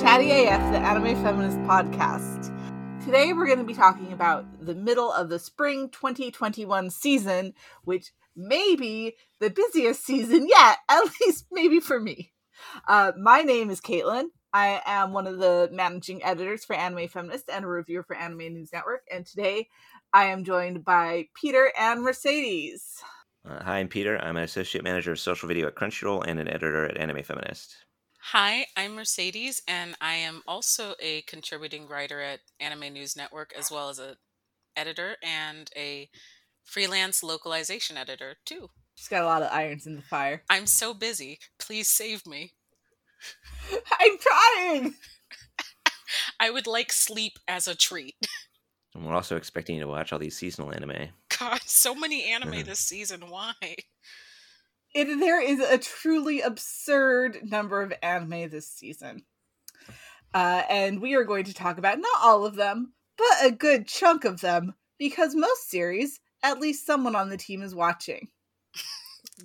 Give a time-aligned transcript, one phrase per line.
[0.00, 2.50] Chatty AF, the Anime Feminist Podcast.
[3.04, 7.52] Today we're going to be talking about the middle of the spring 2021 season,
[7.84, 12.32] which may be the busiest season yet, at least maybe for me.
[12.88, 14.28] Uh, my name is Caitlin.
[14.54, 18.54] I am one of the managing editors for Anime Feminist and a reviewer for Anime
[18.54, 19.02] News Network.
[19.12, 19.68] And today
[20.14, 23.02] I am joined by Peter and Mercedes.
[23.46, 24.16] Uh, hi, I'm Peter.
[24.16, 27.76] I'm an associate manager of social video at Crunchyroll and an editor at Anime Feminist.
[28.26, 33.68] Hi, I'm Mercedes, and I am also a contributing writer at Anime News Network, as
[33.68, 34.16] well as a
[34.76, 36.08] editor and a
[36.62, 38.68] freelance localization editor too.
[38.94, 40.44] She's got a lot of irons in the fire.
[40.48, 41.40] I'm so busy.
[41.58, 42.52] Please save me.
[44.00, 44.94] I'm trying.
[46.40, 48.14] I would like sleep as a treat.
[48.94, 51.08] And we're also expecting you to watch all these seasonal anime.
[51.38, 53.22] God, so many anime this season.
[53.30, 53.54] Why?
[54.94, 59.24] It, there is a truly absurd number of anime this season.
[60.34, 63.86] Uh, and we are going to talk about not all of them, but a good
[63.86, 68.28] chunk of them, because most series, at least someone on the team is watching.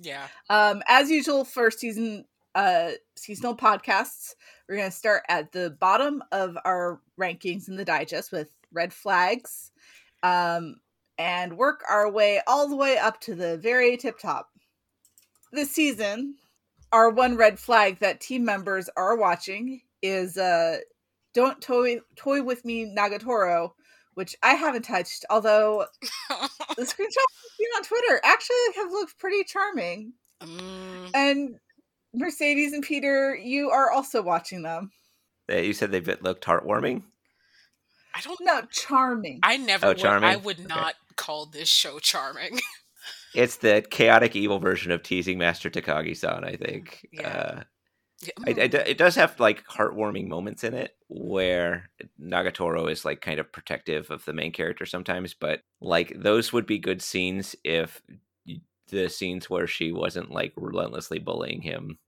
[0.00, 0.28] Yeah.
[0.50, 2.24] Um, as usual for season
[2.54, 4.34] uh seasonal podcasts,
[4.68, 9.70] we're gonna start at the bottom of our rankings in the digest with red flags.
[10.22, 10.76] Um
[11.18, 14.48] and work our way all the way up to the very tip top.
[15.52, 16.34] This season,
[16.92, 20.78] our one red flag that team members are watching is uh
[21.34, 23.72] Don't Toy Toy with Me Nagatoro,
[24.14, 25.86] which I haven't touched, although
[26.76, 30.12] the screenshots I've seen on Twitter actually have looked pretty charming.
[30.42, 31.56] Mm, And
[32.14, 34.90] Mercedes and Peter, you are also watching them.
[35.50, 37.02] Uh, You said they looked heartwarming.
[38.14, 38.40] I don't.
[38.40, 38.62] know.
[38.70, 39.40] charming.
[39.42, 39.86] I never.
[39.86, 40.42] Oh, would, I charming?
[40.42, 40.68] would Okay.
[40.68, 42.58] not call this show charming.
[43.34, 46.44] It's the chaotic evil version of teasing Master Takagi-san.
[46.44, 47.06] I think.
[47.12, 47.28] Yeah.
[47.28, 47.62] Uh,
[48.22, 48.86] Yeah, I, I mm.
[48.86, 51.88] it does have like heartwarming moments in it where
[52.20, 56.66] Nagatoro is like kind of protective of the main character sometimes, but like those would
[56.66, 58.02] be good scenes if
[58.88, 61.98] the scenes where she wasn't like relentlessly bullying him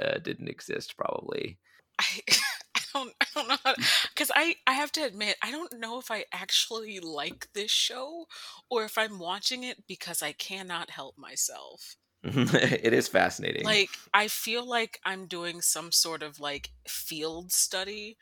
[0.00, 0.96] uh, didn't exist.
[0.96, 1.58] Probably.
[2.00, 2.22] I
[2.92, 3.74] don't I don't know
[4.14, 8.26] because I I have to admit I don't know if I actually like this show
[8.70, 11.96] or if I'm watching it because I cannot help myself.
[12.24, 13.64] it is fascinating.
[13.64, 18.16] Like I feel like I'm doing some sort of like field study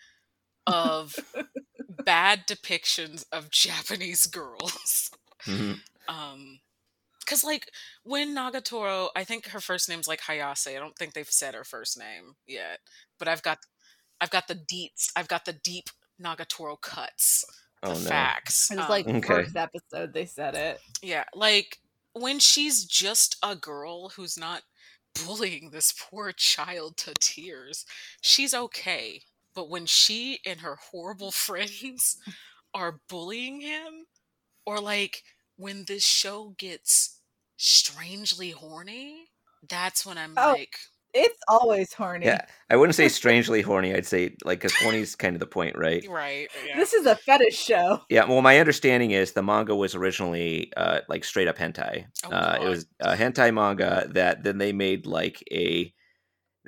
[0.67, 1.17] of
[2.05, 5.11] bad depictions of Japanese girls.
[5.45, 5.81] Mhm.
[6.09, 6.61] Um
[7.27, 7.71] cuz like
[8.03, 10.75] when Nagatoro, I think her first name's like Hayase.
[10.75, 12.81] I don't think they've said her first name yet,
[13.19, 13.59] but I've got
[14.21, 15.11] I've got the deets.
[15.17, 15.89] I've got the deep
[16.23, 17.45] Nagatoro cuts,
[17.87, 18.09] the Oh, no.
[18.09, 18.71] facts.
[18.71, 19.27] it was Um, like Okay.
[19.27, 20.81] first episode they said it.
[21.03, 21.79] yeah, like
[22.13, 24.63] when she's just a girl who's not
[25.27, 27.85] bullying this poor child to tears,
[28.21, 29.23] she's okay.
[29.55, 32.17] But when she and her horrible friends
[32.75, 34.07] are bullying him,
[34.67, 35.23] or like
[35.57, 37.21] when this show gets
[37.57, 39.31] strangely horny,
[39.69, 40.53] that's when I'm Oh.
[40.53, 40.77] like,
[41.13, 42.27] It's always horny.
[42.27, 43.95] Yeah, I wouldn't say strangely horny.
[43.95, 46.07] I'd say like because horny is kind of the point, right?
[46.09, 46.49] right.
[46.67, 46.77] Yeah.
[46.77, 48.01] This is a fetish show.
[48.09, 48.27] Yeah.
[48.27, 52.07] Well, my understanding is the manga was originally uh, like straight up hentai.
[52.25, 55.93] Oh, uh, it was a hentai manga that then they made like a.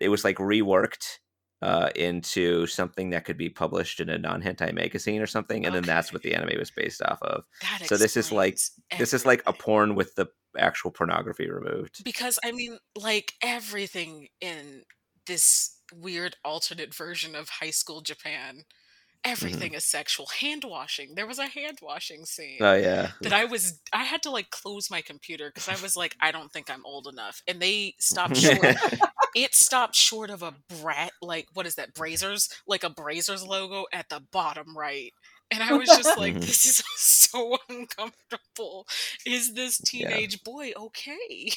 [0.01, 1.19] It was like reworked
[1.63, 5.75] uh, into something that could be published in a non hentai magazine or something, and
[5.75, 7.45] then that's what the anime was based off of.
[7.61, 10.27] That so this is like- explains This is like a porn with the
[10.59, 12.05] actual pornography removed.
[12.05, 14.83] because I mean, like everything in
[15.27, 19.31] this weird alternate version of high school Japan, mm-hmm.
[19.31, 20.27] everything is sexual.
[20.41, 21.15] Hand washing.
[21.15, 22.59] There was a hand washing scene.
[22.61, 23.13] Oh yeah.
[23.21, 26.31] that I was I had to like close my computer because I was like I
[26.31, 28.77] don't think I'm old enough and they stopped short
[29.35, 33.87] it stopped short of a brat like what is that Brazzers like a Brazzers logo
[33.93, 35.13] at the bottom right
[35.53, 36.41] and I was just like Mhm.
[36.41, 38.87] this is so uncomfortable.
[39.27, 41.51] Is this teenage boy okay?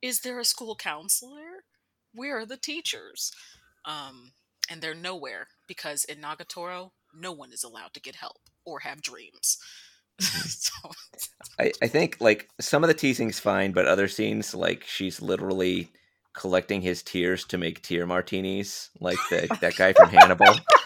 [0.00, 1.64] Is there a school counselor?
[2.14, 3.32] Where are the teachers?
[3.84, 4.32] Um
[4.70, 9.02] and they're nowhere because in Nagatoro no one is allowed to get help or have
[9.02, 9.58] dreams.
[10.20, 10.90] So
[11.58, 15.90] I, I think like some of the teasing's fine, but other scenes like she's literally
[16.32, 20.46] collecting his tears to make tear martinis, like the, that guy from Hannibal.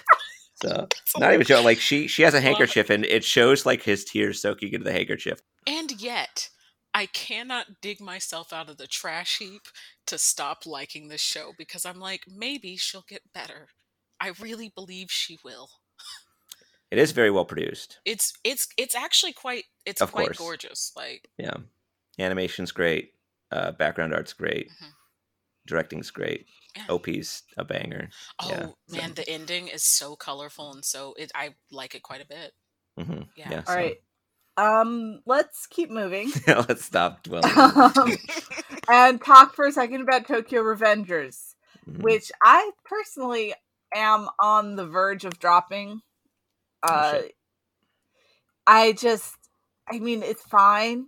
[0.57, 0.89] So
[1.19, 1.65] not even joking.
[1.65, 4.93] Like she she has a handkerchief and it shows like his tears soaking into the
[4.93, 5.41] handkerchief.
[5.67, 6.51] And yet,
[6.95, 9.63] I cannot dig myself out of the trash heap
[10.07, 13.69] to stop liking this show because I'm like, maybe she'll get better.
[14.21, 15.69] I really believe she will.
[16.91, 18.01] It is very well produced.
[18.05, 20.39] It's it's it's actually quite it's Of quite course.
[20.39, 20.93] gorgeous.
[20.97, 21.57] Like Yeah,
[22.19, 23.15] animation's great.
[23.51, 24.69] Uh, background art's great.
[24.69, 24.93] Mhm.
[25.67, 26.47] Directing's great.
[26.77, 26.85] Yeah.
[26.95, 28.11] OP's a banger.
[28.41, 32.03] Oh yeah, so- man, the ending is so colorful and so it I like it
[32.03, 32.53] quite a bit.
[32.99, 33.51] hmm Yeah.
[33.51, 33.63] Yeah.
[33.67, 33.97] All right.
[34.59, 37.53] Um, let's keep moving so- let's stop dwelling.
[37.57, 38.13] um,
[38.89, 41.55] and talk for a second about Tokyo Revengers,
[41.89, 42.03] Mhm.
[42.03, 43.55] which I personally
[43.95, 46.01] am on the verge of dropping.
[46.83, 47.33] Oh, Uh, shit.
[48.67, 49.35] I just,
[49.91, 51.07] I mean, it's fine.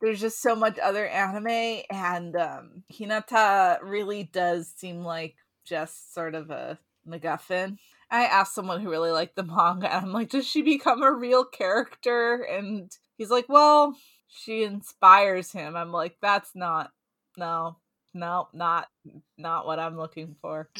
[0.00, 6.34] There's just so much other anime, and um, Hinata really does seem like just sort
[6.34, 7.78] of a MacGuffin.
[8.10, 11.44] I asked someone who really liked the manga, I'm like, does she become a real
[11.44, 12.42] character?
[12.42, 13.96] And he's like, well,
[14.28, 15.76] she inspires him.
[15.76, 16.92] I'm like, that's not,
[17.36, 17.76] no,
[18.14, 18.88] no, not,
[19.36, 20.70] not what I'm looking for.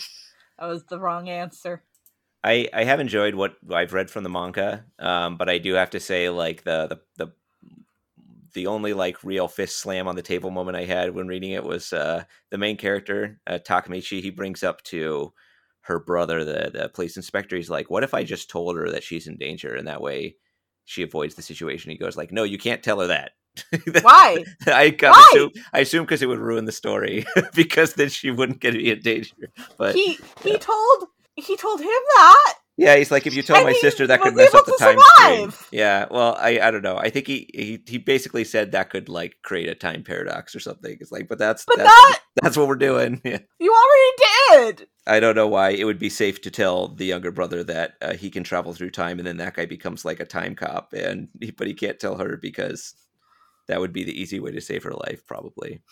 [0.58, 1.82] That was the wrong answer.
[2.44, 5.90] I I have enjoyed what I've read from the manga, um, but I do have
[5.90, 7.32] to say like the the the
[8.54, 11.64] the only like real fist slam on the table moment I had when reading it
[11.64, 14.20] was uh, the main character uh, Takemichi.
[14.20, 15.32] He brings up to
[15.82, 17.56] her brother, the the police inspector.
[17.56, 20.36] He's like, "What if I just told her that she's in danger, and that way
[20.84, 23.32] she avoids the situation?" He goes like, "No, you can't tell her that."
[24.02, 24.44] Why?
[24.66, 25.28] I, Why?
[25.32, 29.00] assume I assume because it would ruin the story because then she wouldn't get in
[29.00, 29.34] danger.
[29.76, 31.04] But he he told
[31.34, 32.54] he told him that.
[32.78, 34.98] Yeah, he's like, if you told And my sister, that could mess up the time
[35.00, 35.52] stream.
[35.72, 36.96] Yeah, well, I I don't know.
[36.96, 40.60] I think he he he basically said that could like create a time paradox or
[40.60, 40.96] something.
[41.00, 43.20] It's like, but that's But that's, that that's what we're doing.
[43.28, 43.40] Yeah.
[43.58, 44.88] you already did.
[45.06, 48.14] I don't know why it would be safe to tell the younger brother that uh,
[48.14, 51.28] he can travel through time, and then that guy becomes like a time cop, and
[51.40, 52.94] he, but he can't tell her because
[53.66, 55.82] that would be the easy way to save her life, probably.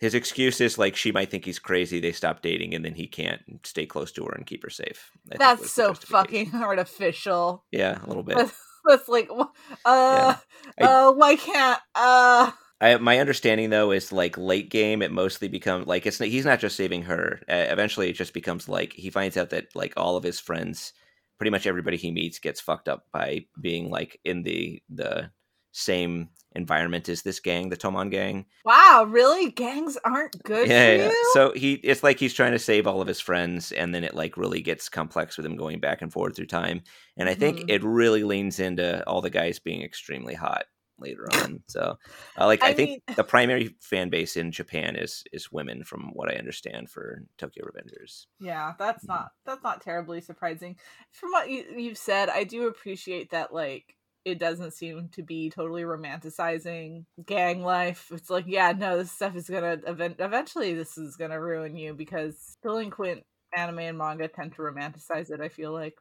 [0.00, 2.00] His excuse is like she might think he's crazy.
[2.00, 5.10] They stop dating, and then he can't stay close to her and keep her safe.
[5.32, 7.64] I That's so fucking artificial.
[7.70, 8.36] Yeah, a little bit.
[8.36, 9.46] That's, that's like, uh,
[9.84, 10.36] I-
[10.80, 12.50] uh, why can't, uh,
[12.80, 16.60] I, my understanding though is like late game, it mostly becomes like it's he's not
[16.60, 17.40] just saving her.
[17.48, 20.92] Uh, eventually, it just becomes like he finds out that like all of his friends,
[21.38, 25.30] pretty much everybody he meets, gets fucked up by being like in the the
[25.72, 28.46] same environment is this gang, the Toman gang.
[28.64, 29.50] wow, really?
[29.50, 31.08] Gangs aren't good yeah, for yeah.
[31.08, 31.30] you?
[31.32, 34.14] So he it's like he's trying to save all of his friends, and then it
[34.14, 36.82] like really gets complex with him going back and forth through time.
[37.16, 37.64] And I think Mhm.
[37.68, 40.64] it really leans into all the guys being extremely hot
[40.98, 41.60] later on.
[41.68, 41.98] So,
[42.38, 45.82] uh, like, I, I think mean- the primary fan base in Japan is is women,
[45.82, 48.26] from what I understand for Tokyo Revengers.
[48.38, 50.76] Yeah, that's not that's not terribly surprising.
[51.10, 55.50] From what you, you've said, I do appreciate that like it doesn't seem to be
[55.50, 58.10] totally romanticizing gang life.
[58.12, 61.94] It's like, yeah, no, this stuff is gonna event eventually this is gonna ruin you
[61.94, 63.24] because delinquent
[63.56, 65.94] anime and manga tend to romanticize it, I feel like.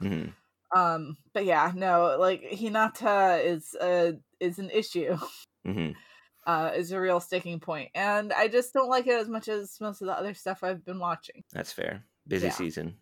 [0.00, 0.34] hmm
[0.74, 5.16] Um but yeah, no, like Hinata is a is an issue.
[5.64, 5.92] hmm
[6.46, 7.60] Uh is a real sticking.
[7.94, 10.84] And I just don't like it as much as most of the other stuff I've
[10.84, 11.44] been watching.
[11.52, 12.04] That's fair.
[12.26, 12.50] Busy Yeah.
[12.50, 12.98] season.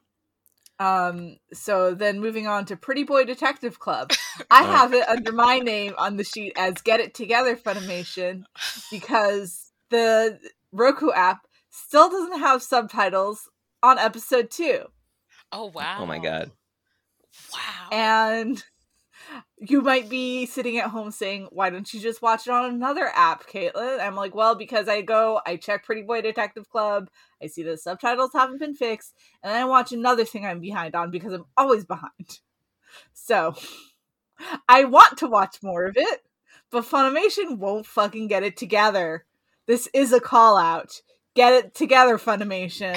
[0.81, 4.13] Um, so then moving on to Pretty Boy Detective Club.
[4.51, 8.45] I have it under my name on the sheet as Get It Together Funimation
[8.91, 10.39] because the
[10.73, 13.49] Roku app still doesn't have subtitles
[13.83, 14.85] on episode two.
[15.51, 15.99] Oh wow.
[16.01, 16.51] Oh my god.
[17.53, 17.89] Wow.
[17.91, 18.65] And
[19.59, 23.11] you might be sitting at home saying, Why don't you just watch it on another
[23.15, 24.01] app, Caitlin?
[24.01, 27.11] I'm like, Well, because I go, I check Pretty Boy Detective Club,
[27.43, 30.95] I see the subtitles haven't been fixed, and then I watch another thing I'm behind
[30.95, 32.41] on because I'm always behind.
[33.13, 33.55] So
[34.69, 36.23] I want to watch more of it,
[36.71, 39.25] but Funimation won't fucking get it together.
[39.67, 41.03] This is a call out.
[41.35, 42.97] Get it together, Funimation.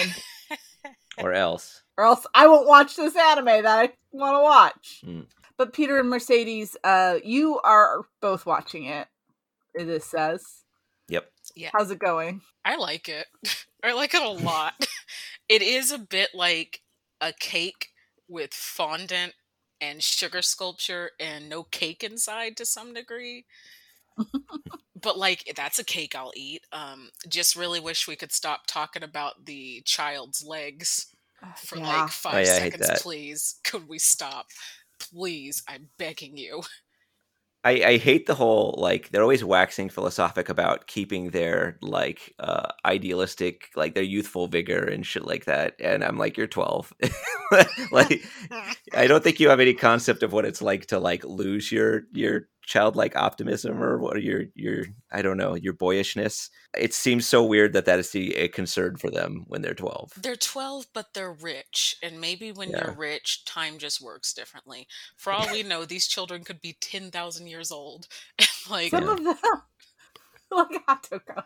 [1.18, 1.84] Or else.
[1.98, 5.02] or else I won't watch this anime that I want to watch.
[5.06, 5.26] Mm.
[5.62, 9.08] But Peter and Mercedes, uh, you are both watching it.
[9.76, 10.64] This says,
[11.08, 11.32] Yep.
[11.56, 11.70] yeah.
[11.72, 12.42] how's it going?
[12.66, 13.28] I like it.
[13.84, 14.74] I like it a lot.
[15.50, 16.82] it is a bit like
[17.22, 17.90] a cake
[18.28, 19.34] with fondant
[19.80, 23.46] and sugar sculpture and no cake inside to some degree.
[25.00, 26.64] but like that's a cake I'll eat.
[26.74, 31.06] Um just really wish we could stop talking about the child's legs
[31.56, 32.02] for Yeah.
[32.02, 33.60] like 5 Oh, yeah, seconds please.
[33.64, 34.48] Could we stop?
[35.10, 36.62] Please, I'm begging you.
[37.64, 42.70] I, I hate the whole like they're always waxing philosophic about keeping their like uh
[42.86, 46.92] idealistic like their youthful vigor and shit like that and i'm like you're 12
[47.92, 48.24] like
[48.96, 52.06] i don't think you have any concept of what it's like to like lose your
[52.14, 57.44] your childlike optimism or what your your i don't know your boyishness it seems so
[57.44, 61.14] weird that that is the a concern for them when they're 12 They're 12, but
[61.14, 61.96] they're rich.
[62.04, 62.78] And maybe when Yeah.
[62.78, 64.88] you're rich, time just works differently.
[65.18, 68.08] For all we know, these children could be 10,000 years old.
[68.70, 69.16] Like, Some Yeah.
[69.18, 69.38] of them,
[70.52, 71.44] like Hatoko.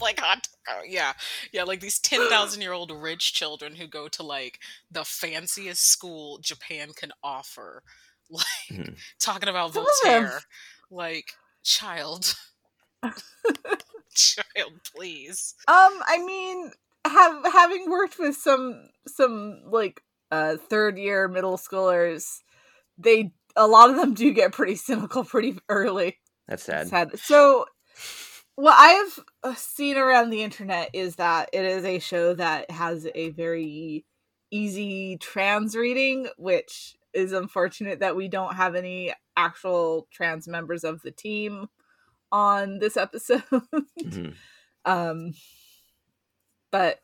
[0.00, 0.48] like hot
[0.86, 1.12] yeah
[1.52, 4.58] yeah like these 10,000 year old rich children who go to like
[4.90, 7.82] the fanciest school Japan can offer
[8.30, 8.96] like Mhm.
[9.18, 10.40] talking about Some of them- Voltaire
[10.90, 11.32] like
[11.62, 12.34] child
[14.14, 16.72] child please Um, I mean,
[17.06, 22.40] have having worked with some some like uh third year middle schoolers,
[22.98, 26.18] they a lot of them do get pretty cynical pretty early.
[26.48, 26.88] That's sad.
[26.88, 27.18] Sad.
[27.18, 27.66] So,
[28.56, 32.70] what I have uh, seen around the internet is that it is a show that
[32.70, 34.04] has a very
[34.50, 41.02] easy trans reading, which is unfortunate that we don't have any actual trans members of
[41.02, 41.68] the team
[42.32, 43.42] on this episode.
[44.02, 44.34] Mhm.
[44.84, 45.32] um,
[46.70, 47.00] but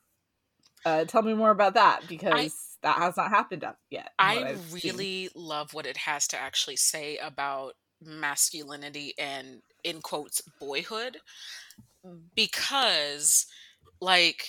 [0.85, 4.11] uh, tell me more about that because that has not happened yet.
[4.19, 4.95] I I've seen.
[4.95, 11.19] really love what it has to actually say about masculinity and in quotes boyhood
[12.35, 13.47] because
[14.01, 14.47] like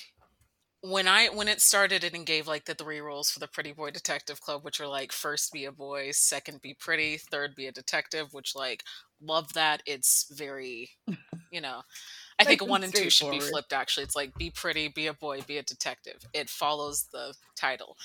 [0.82, 3.72] when I when it started it and gave like the three rules for the Pretty
[3.72, 7.68] Boy Detective Club, which are like first be a boy, second be pretty, third be
[7.68, 8.84] a detective, which like
[9.22, 9.82] love that.
[9.86, 10.92] It's very
[11.52, 11.82] you know
[12.40, 14.04] I think one and two should be flipped actually.
[14.04, 16.24] It's like be pretty, be a boy, be a detective.
[16.34, 17.98] It follows the title.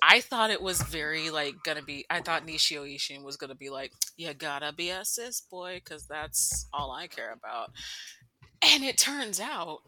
[0.00, 3.68] I thought it was very like gonna be I thought Nishio Ishin was gonna be
[3.68, 7.72] like, You gotta be a cis boy, because that's all I care about.
[8.62, 9.80] And it turns out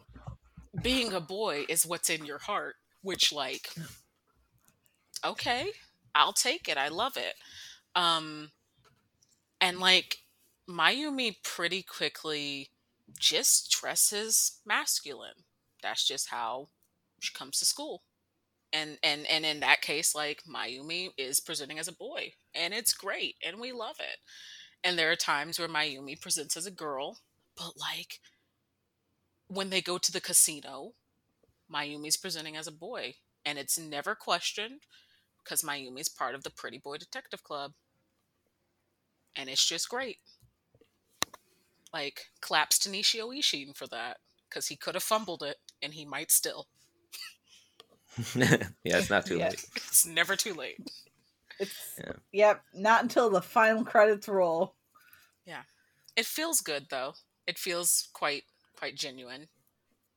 [0.81, 3.69] being a boy is what's in your heart, which like
[5.25, 5.71] okay,
[6.15, 6.77] I'll take it.
[6.77, 7.35] I love it.
[7.95, 8.51] Um
[9.61, 10.17] and like
[10.69, 12.69] Mayumi pretty quickly
[13.17, 15.43] just dresses masculine.
[15.81, 16.69] That's just how
[17.19, 18.03] she comes to school.
[18.71, 22.93] And and and in that case like Mayumi is presenting as a boy and it's
[22.93, 24.19] great and we love it.
[24.83, 27.17] And there are times where Mayumi presents as a girl,
[27.57, 28.19] but like
[29.49, 30.93] when they go to the casino,
[31.71, 33.15] Mayumi's presenting as a boy
[33.45, 34.81] and it's never questioned
[35.43, 37.73] because Mayumi's part of the Pretty Boy Detective Club.
[39.35, 40.17] And it's just great.
[41.93, 46.05] Like, claps to Nishio Ishin for that because he could have fumbled it and he
[46.05, 46.67] might still.
[48.35, 49.49] yeah, it's not too Yeah.
[49.49, 49.65] late.
[49.75, 50.77] It's never too late.
[51.59, 52.11] It's Yeah.
[52.31, 54.75] yep, not until the final credits roll.
[55.45, 55.63] Yeah.
[56.15, 57.13] It feels good though.
[57.47, 58.43] It feels quite
[58.79, 59.47] quite genuine.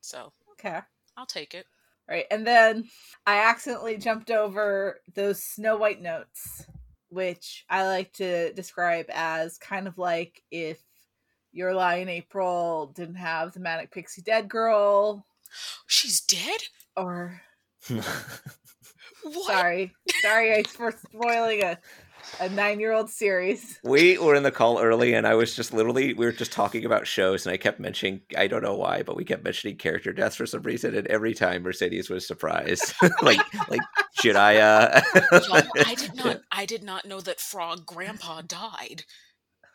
[0.01, 0.79] So Okay.
[1.17, 1.67] I'll take it.
[2.09, 2.27] Right.
[2.31, 2.85] And then
[3.27, 6.65] I accidentally jumped over those Snow White notes,
[7.09, 10.79] which I like to describe as kind of like if
[11.53, 15.27] your Lie in April didn't have the Manic Pixie Dead Girl,
[15.87, 16.61] She's dead?
[16.97, 17.41] or
[19.23, 19.47] What?
[19.47, 19.93] sorry,
[20.23, 21.79] sorry for spoiling a,
[22.41, 23.79] a nine year old series.
[23.83, 26.85] we were in the call early, and I was just literally we were just talking
[26.85, 30.13] about shows, and I kept mentioning I don't know why, but we kept mentioning character
[30.13, 33.81] deaths for some reason, and every time Mercedes was surprised, like like
[34.21, 35.03] Jiraiya.
[35.49, 39.05] Y'all, I did not I did not know that Frog Grandpa died.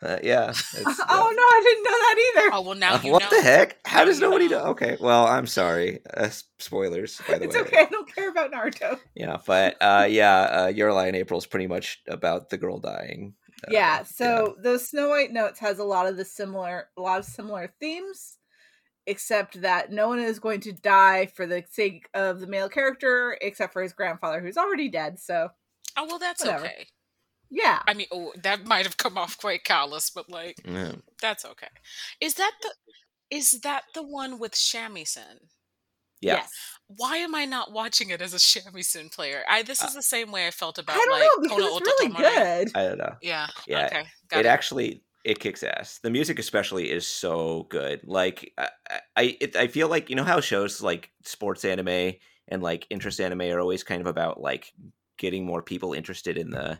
[0.00, 0.50] Uh, yeah.
[0.50, 0.54] it's-
[1.08, 2.54] oh no, I didn't know that either.
[2.54, 3.30] Oh well now Uh, you what know.
[3.36, 3.78] the heck?
[3.84, 4.64] How Now does nobody know.
[4.64, 4.70] know?
[4.70, 6.00] Okay, well, I'm sorry.
[6.14, 6.28] Uh,
[6.58, 7.62] spoilers, by the it's way.
[7.62, 7.78] okay.
[7.80, 8.98] I don't care about Naruto.
[9.14, 12.78] Yeah, but uh, yeah, uh, Your Lie in April is pretty much about the girl
[12.78, 13.34] dying.
[13.66, 17.18] Uh, yeah so those snow white notes has a lot of the similar a lot
[17.18, 18.38] of similar themes
[19.08, 23.36] except that no one is going to die for the sake of the male character
[23.40, 25.48] except for his grandfather who's already dead so
[25.96, 26.66] Oh well that's Whatever.
[26.66, 26.86] okay.
[27.50, 30.92] Yeah I mean oh that might have come off quite callous, but like yeah.
[31.20, 31.68] that's okay.
[32.20, 32.70] Is that the
[33.30, 35.48] is that the one with Shamisen?
[36.20, 36.34] yeah.
[36.36, 36.50] yes
[36.88, 39.42] Why am I not watching it as a Shamisen player?
[39.48, 41.58] I this uh, is the same way I felt about i don't like know because
[41.58, 42.64] Kono it's really Ototomare.
[42.64, 43.14] good I don't know.
[43.22, 43.46] Yeah.
[43.66, 44.02] Yeah, Okay.
[44.28, 44.48] Got it it.
[44.48, 45.98] actually it kicks ass.
[46.02, 48.00] The music especially is so good.
[48.04, 48.68] Like I
[49.16, 52.14] I, it, I feel like you know how shows like sports anime
[52.48, 54.72] and like interest anime are always kind of about like
[55.18, 56.78] getting more people interested in the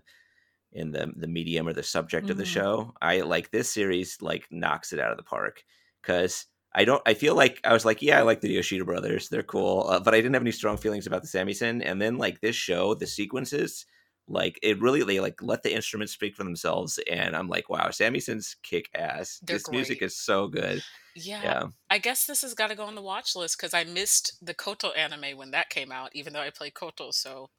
[0.73, 2.59] in the the medium or the subject of the Mhm.
[2.59, 2.93] show.
[3.03, 5.65] I like this series like knocks it out of the park
[6.03, 7.03] cuz I don't.
[7.07, 9.29] I feel like I was like, yeah, I like the Yoshida brothers.
[9.31, 11.83] They're cool, uh, but I didn't have any strong feelings about the Samisen.
[11.85, 13.87] And then like this show, the sequences,
[14.29, 17.91] like it really they like let the instruments speak for themselves and i'm like wow
[17.91, 20.85] samisons kick ass They're this music is so good
[21.15, 23.85] Yeah, yeah I guess this has got to go on the watch list because I
[23.85, 27.11] missed the Koto anime when that came out, even though I play Koto.
[27.11, 27.51] So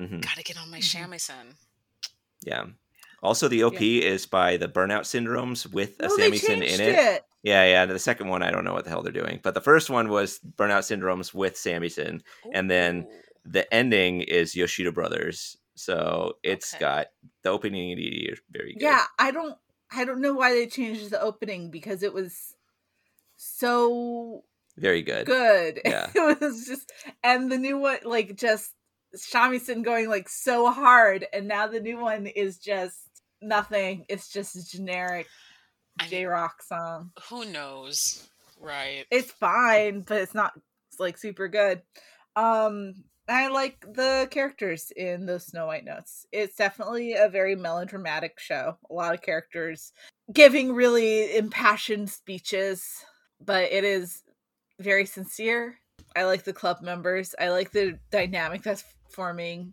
[0.00, 0.32] Mhm.
[0.34, 0.78] gotta get on my Mhm.
[0.80, 1.56] shamisen.
[2.48, 2.64] Yeah
[3.22, 6.94] also the op is by the burnout syndromes with a No, they samisen in it.
[6.98, 7.22] it.
[7.42, 9.60] yeah yeah the second one i don't know what the hell they're doing but the
[9.70, 13.06] first one was burnout syndromes with samisen And then
[13.44, 16.80] the ending is yoshida brothers so it's Okay.
[16.80, 17.06] got
[17.42, 19.56] the opening and ED are very good Yeah, I don't
[19.90, 22.54] I don't know why they changed the opening because it was
[23.36, 24.44] so
[24.76, 25.26] Very good.
[25.26, 25.80] good.
[25.84, 26.10] Yeah.
[26.14, 28.74] it was just and the new one like just
[29.16, 32.98] shamisen going like so hard and now the new one is just
[33.40, 34.04] nothing.
[34.08, 35.26] It's just a generic
[36.08, 37.10] J rock song.
[37.28, 38.28] Who knows?
[38.60, 39.06] Right.
[39.10, 40.52] It's fine, but it's not
[40.98, 41.82] like super good.
[42.36, 42.94] Um
[43.30, 46.24] I like the characters in those Snow White Notes.
[46.32, 48.78] It's definitely a very melodramatic show.
[48.90, 49.92] A lot of characters
[50.32, 52.86] giving really impassioned speeches,
[53.44, 54.22] but it is
[54.80, 55.78] very sincere.
[56.16, 57.34] I like the club members.
[57.38, 59.72] I like the dynamic that's forming.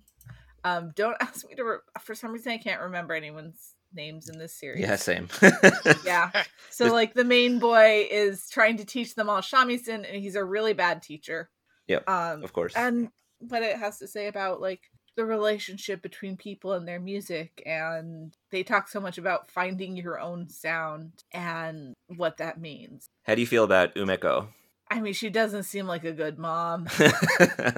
[0.63, 1.63] Um, don't ask me to.
[1.63, 4.81] Re- for some reason, I can't remember anyone's names in this series.
[4.81, 5.29] Yeah, same.
[6.05, 6.31] Yeah.
[6.69, 10.43] So like the main boy is trying to teach them all shamisen, and he's a
[10.43, 11.49] really bad teacher.
[11.87, 12.73] Yep, Um, of course.
[12.75, 14.81] and what it has to say about like
[15.15, 20.19] the relationship between people and their music and they talk so much about finding your
[20.19, 24.47] own sound and what that means How do you feel about Umeko?
[24.89, 27.07] i mean she doesn't seem like a good mom All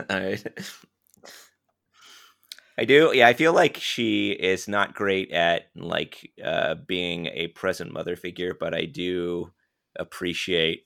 [0.10, 0.44] right.
[2.78, 3.12] I do.
[3.14, 8.16] Yeah, I feel like she is not great at like uh being a present mother
[8.16, 9.52] figure, but I do
[9.98, 10.86] appreciate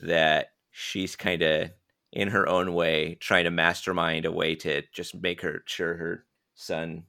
[0.00, 1.70] that she's kind of
[2.12, 6.26] in her own way trying to mastermind a way to just make her sure her
[6.54, 7.04] son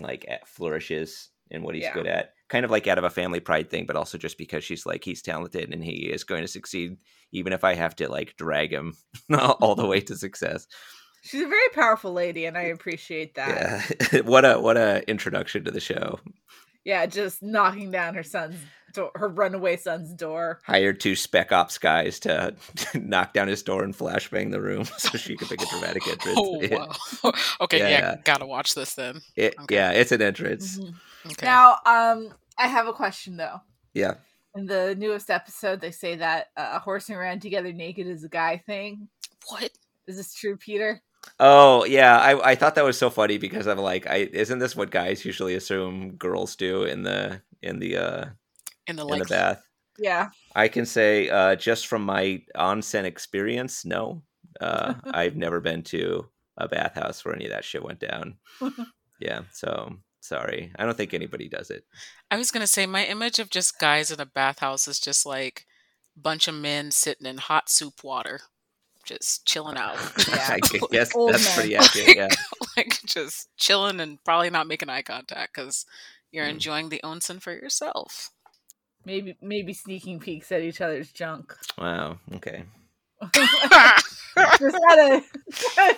[0.00, 1.94] like flourishes in what he's Yeah.
[1.94, 2.34] good at.
[2.48, 5.04] Kind of like out of a family pride thing, but also just because she's like
[5.04, 6.98] he's talented and he is going to succeed
[7.32, 8.96] even if I have to like drag him
[9.38, 10.66] all the way to success.
[11.22, 14.20] She's a very powerful lady and i appreciate that Yeah.
[14.24, 16.18] what a what a introduction to the show.
[16.84, 18.56] yeah just knocking down her son's
[18.92, 22.54] door her runaway son's door Hired two spec ops guys to
[22.94, 26.38] knock down his door and flashbang the room so she could make a dramatic entrance.
[26.40, 27.32] Oh It- wow.
[27.60, 28.16] okay, Yeah, yeah, yeah.
[28.24, 29.20] gotta watch this then.
[29.36, 29.74] it- Okay.
[29.76, 30.78] Yeah, it's an entrance.
[30.78, 30.94] Mhm.
[31.26, 31.46] Okay.
[31.46, 33.60] now um i have a question though
[33.94, 34.14] Yeah.
[34.56, 38.56] in the newest episode they say that uh, horsing around together naked is a guy
[38.56, 39.08] thing
[39.48, 39.70] what?
[40.08, 41.00] is this true peter
[41.38, 44.76] Oh yeah, I I thought that was so funny because I'm like, I isn't this
[44.76, 48.24] what guys usually assume girls do in the in the uh
[48.86, 49.62] In the in the bath?
[49.98, 54.22] yeah I can say uh just from my onsen experience, no.
[54.60, 58.36] Uh I've never been to a bathhouse where any of that shit went down.
[59.20, 60.72] Yeah, so sorry.
[60.78, 61.84] I don't think anybody does it.
[62.30, 65.66] I was gonna say my image of just guys in a bathhouse is just like
[66.16, 68.40] bunch of men sitting in hot soup water,
[69.18, 69.96] just chilling out.
[70.28, 70.56] Yeah.
[70.56, 70.58] I
[70.90, 71.54] guess that's men.
[71.54, 72.16] pretty accurate.
[72.16, 72.28] Yeah.
[72.76, 75.84] like just chilling and probably not making eye contact because
[76.32, 76.50] you're Mm.
[76.50, 78.30] enjoying the onsen for yourself.
[79.04, 82.18] maybe maybe sneaking peeks at each other's junk Wow.
[82.36, 82.64] Okay.
[83.34, 83.54] just
[84.90, 85.24] out of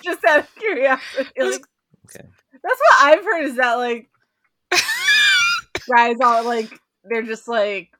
[0.03, 1.65] just out of curiosity like,
[2.07, 2.27] Okay.
[2.63, 4.09] that's what i've heard is that like
[5.95, 6.71] guys all like
[7.05, 7.91] they're just like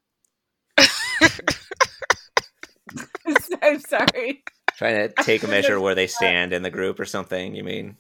[3.63, 4.43] i'm sorry
[4.83, 7.99] Trying to take a measure where they stand in the group or something, you mean?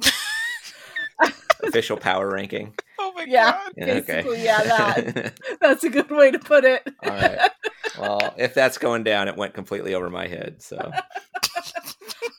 [1.64, 2.74] Official power ranking.
[3.00, 3.50] oh my Yeah.
[3.50, 3.72] god!
[3.76, 5.34] Yeah, Basically, yeah, that.
[5.60, 7.50] that's a good way to put it All right.
[7.98, 10.62] Well, if that's going down, it went completely over my head.
[10.62, 10.92] So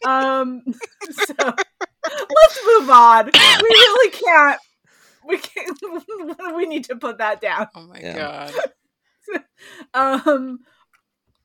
[0.07, 0.61] um
[1.11, 4.59] so let's move on we really can't
[5.27, 5.77] we can't
[6.55, 8.51] we need to put that down Oh my Yeah.
[9.33, 9.43] god!
[9.93, 10.59] um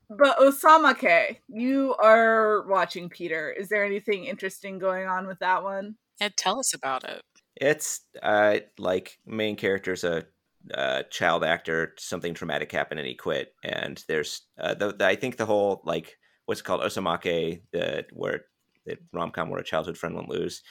[0.09, 5.95] but osamake you are watching peter is there anything interesting going on with that one
[6.21, 7.21] Ed, tell us about it.
[7.57, 10.25] it's uh like main character's a
[10.73, 11.93] uh, child actor.
[11.99, 13.53] Something traumatic happened and he quit.
[13.63, 18.05] And there's uh, the, the I think the whole like what's it called Osamake the
[18.13, 18.45] where
[18.85, 20.63] the rom com where a childhood friend won't lose.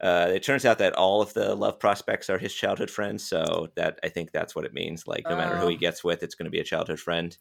[0.00, 3.68] Uh, it turns out that all of the love prospects are his childhood friends, so
[3.76, 5.06] that I think that's what it means.
[5.06, 5.78] Like no matter who he Oh.
[5.78, 7.36] gets with, it's going to be a childhood friend.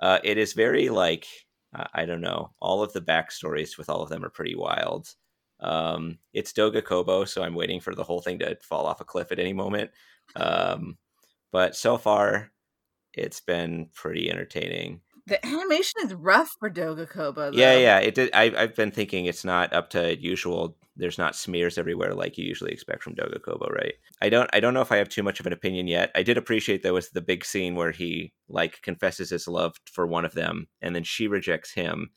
[0.00, 1.26] Uh, it is very like
[1.94, 2.52] I don't know.
[2.60, 5.14] All of the backstories with all of them are pretty wild.
[5.60, 9.04] Um, it's Doga Kobo, so I'm waiting for the whole thing to fall off a
[9.04, 9.90] cliff at any moment.
[10.34, 10.96] Um,
[11.52, 12.52] but so far,
[13.12, 15.00] it's been pretty entertaining.
[15.28, 17.98] The animation is rough for Doga Kobo Yeah, yeah.
[17.98, 18.30] It did.
[18.32, 20.76] I, I've been thinking it's not up to usual.
[20.96, 23.92] There's not smears everywhere like you usually expect from Doga Kobo, right?
[24.22, 24.48] I don't.
[24.54, 26.10] I don't know if I have too much of an opinion yet.
[26.14, 30.06] I did appreciate there was the big scene where he like confesses his love for
[30.06, 32.08] one of them, and then she rejects him,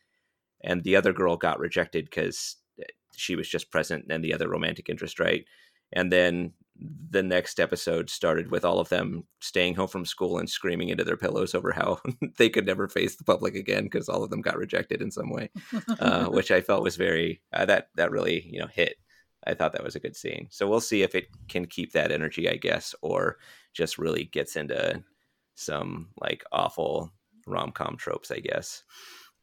[0.64, 2.86] and the other girl got rejected because eh,
[3.18, 5.44] she was just present and the other romantic interest, right?
[5.94, 6.54] And then
[7.12, 11.04] the next episode started with all of them staying home from school and screaming into
[11.04, 12.00] their pillows over how
[12.38, 15.30] they could never face the public again because all of them got rejected in some
[15.30, 15.50] way
[16.00, 18.96] uh, which I felt was very uh, that that really you know hit.
[19.46, 20.48] I thought that was a good scene.
[20.52, 23.38] So we'll see if it can keep that energy, I guess, or
[23.74, 25.04] just really gets into
[25.56, 27.12] some like awful
[27.48, 28.84] rom com tropes, I guess.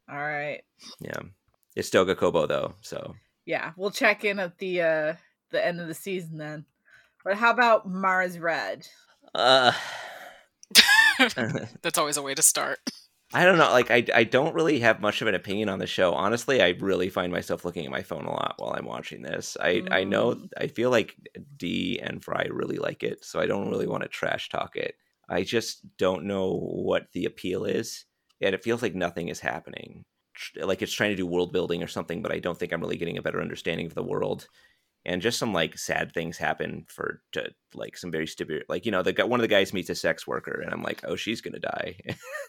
[0.08, 0.62] All right.
[1.00, 1.20] Yeah,
[1.76, 5.14] it's still Kobo though, so Yeah, we'll check in at the uh
[5.50, 6.64] the end of the season then.
[7.24, 8.86] But how about Mars Red?
[9.34, 9.72] uh,
[11.82, 12.78] That's always a way to start.
[13.34, 13.70] I don't know.
[13.70, 16.14] Like, I, I don't really have much of an opinion on the show.
[16.14, 19.56] Honestly, I really find myself looking at my phone a lot while I'm watching this.
[19.60, 20.48] I, I know, Mm.
[20.56, 21.14] I feel like
[21.56, 24.94] Dee and Vrai really like it, so I don't really want to trash talk it.
[25.28, 28.06] I just don't know what the appeal is.
[28.40, 30.04] And it feels like nothing is happening.
[30.56, 32.96] Like it's trying to do world building or something, but I don't think I'm really
[32.96, 34.48] getting a better understanding of the world.
[35.08, 38.92] And just some like sad things happen for to like some very stupid like you
[38.92, 41.16] know the guy one of the guys meets a sex worker and I'm like oh
[41.16, 41.96] she's gonna die.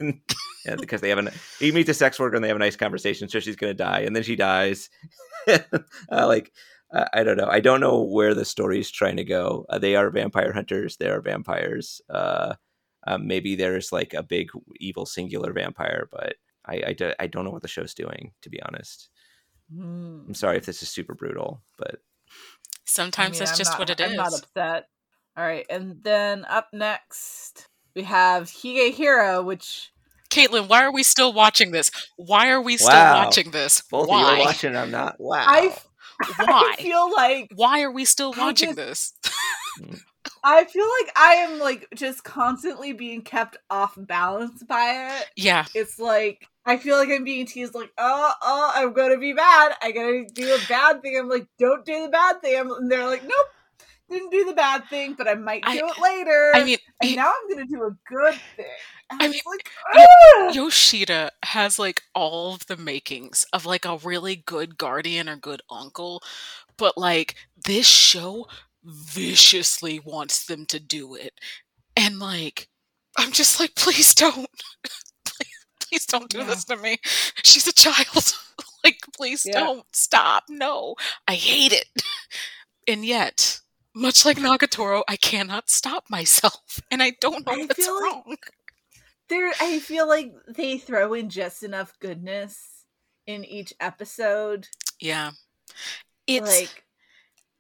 [0.65, 2.75] And because they have a he meets a sex worker and they have a nice
[2.75, 4.89] conversation so she's gonna die and then she dies.
[6.11, 6.51] Uh, like
[6.93, 9.65] uh, I don't know I don't know where the story's trying to go.
[9.69, 12.55] Uh, they are vampire hunters they are vampires uh,
[13.07, 17.45] uh, maybe there's like a big evil singular vampire but I, I, do, I don't
[17.45, 19.09] know what the show's doing to be honest.
[19.73, 20.25] Hmm.
[20.27, 22.01] I'm sorry if this is super brutal but
[22.89, 24.17] Sometimes I mean, that's I'm just not- what it I'm is.
[24.17, 24.88] not upset.
[25.38, 29.91] All right, and then up next we have Higehiro, which
[30.30, 31.89] Caitlin, why are we still watching this?
[32.17, 33.25] Why are we still Wow.
[33.25, 33.82] watching this?
[33.89, 34.19] both of why?
[34.19, 35.75] you are watching I'm not wow I
[36.38, 36.75] Why?
[36.78, 40.02] I feel like Why are we still watching just- this?
[40.43, 45.30] I feel like I am like just constantly being kept off balance by it.
[45.36, 49.34] yeah, It's like I feel like I'm being teased like, oh, oh, I'm gonna be
[49.34, 49.73] bad.
[49.82, 51.17] I gotta do a bad thing.
[51.17, 52.56] I'm like, don't do the bad thing.
[52.56, 53.47] I'm- and they're like, nope,
[54.10, 56.52] didn't do the bad thing, but I might do I- it later.
[56.56, 58.65] I mean, and now I'm gonna do a good thing.
[59.12, 63.86] And I I'm mean, like, "Ugh!" Yoshida has like all of the makings of like
[63.86, 66.21] a really good guardian or good uncle,
[66.78, 67.34] but like
[67.65, 68.47] this show
[68.89, 71.34] viciously wants them to do it.
[71.95, 72.67] And like
[73.17, 74.47] I'm just like please don't.
[75.25, 76.43] please, please don't do Yeah.
[76.45, 76.97] this to me.
[77.43, 78.34] She's a child.
[78.84, 79.60] like please Yeah.
[79.60, 80.43] don't stop.
[80.49, 80.95] No.
[81.28, 81.88] I hate it.
[82.88, 83.60] And yet,
[83.95, 88.38] much like Nagatoro, I cannot stop myself and I don't know I what's like- wrong.
[89.30, 92.86] there I feel like they throw in just enough goodness
[93.28, 94.67] in each episode.
[94.99, 95.32] Yeah.
[96.25, 96.84] It's like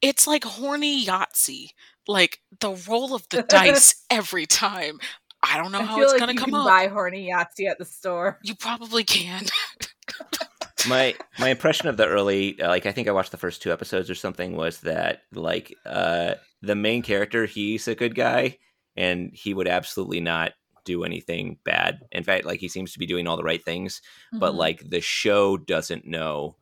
[0.01, 1.69] it's like horny Yahtzee.
[2.07, 4.99] Like the roll of the dice every time.
[5.43, 6.67] I don't know I how it's like gonna you come can up.
[6.67, 8.39] buy horny Yahtzee at the store.
[8.43, 9.45] You probably can.
[10.87, 13.71] my my impression of the early uh, like i think i watched the first two
[13.71, 18.57] episodes or something was that like uh the main character he's a good guy
[18.95, 20.53] and he would absolutely not
[20.85, 24.01] do anything bad in fact like he seems to be doing all the right things
[24.31, 24.57] but Mhm.
[24.57, 26.55] like the show doesn't know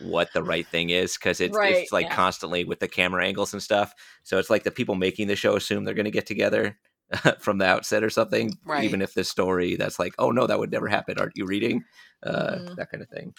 [0.00, 2.14] what the right thing is because it's, Right, it's like yeah.
[2.14, 5.56] constantly with the camera angles and stuff so it's like the people making the show
[5.56, 6.78] assume they're going to get together
[7.40, 8.84] from the outset or something Right.
[8.84, 11.84] even if the story that's like oh no that would never happen aren't you reading
[12.22, 12.76] uh Mhm.
[12.76, 13.34] that kind of thing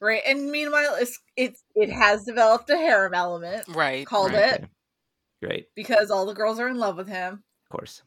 [0.00, 0.22] right.
[0.26, 4.06] And meanwhile, it's it's it has developed a harem element right.
[4.06, 4.52] called right.
[4.52, 4.66] it Okay.
[5.42, 7.42] Great, because all the girls are in love with him.
[7.64, 8.02] of course.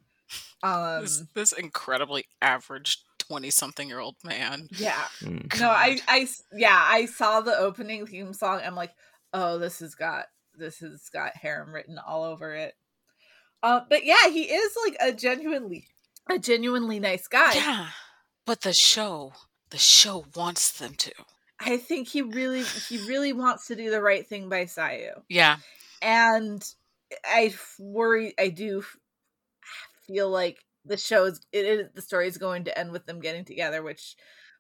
[0.64, 4.68] Um, This, this incredibly average twenty something year old man.
[4.72, 5.04] yeah.
[5.22, 5.60] Mm.
[5.60, 8.62] No, I I, yeah, I saw the opening theme song.
[8.64, 8.92] I'm like,
[9.34, 10.26] oh, this has got
[10.58, 12.74] this has got harem written all over it.
[13.62, 15.86] Uh, but yeah, he is like a genuinely
[16.30, 17.54] a genuinely nice guy.
[17.54, 17.88] Yeah.
[18.46, 19.34] But the show,
[19.70, 21.12] the show wants them to.
[21.60, 25.22] I think he really he really wants to do the right thing by Sayu.
[25.28, 25.58] Yeah.
[26.02, 26.64] And
[27.26, 28.84] I worry I do
[30.08, 30.58] feel like
[30.90, 34.16] the show's it is the story is going to end with them getting together, which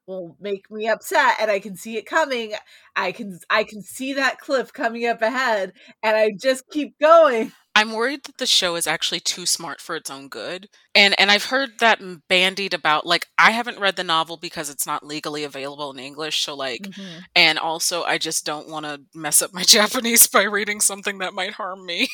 [0.07, 2.53] will make me upset and I can see it coming.
[2.95, 7.51] I can I can see that cliff coming up ahead and I just keep going.
[7.75, 10.67] I'm worried that the show is actually too smart for its own good.
[10.95, 14.87] And and I've heard that bandied about like I haven't read the novel because it's
[14.87, 17.21] not legally available in English, so like Mhm.
[17.35, 21.33] and also I just don't want to mess up my Japanese by reading something that
[21.35, 22.07] might harm me.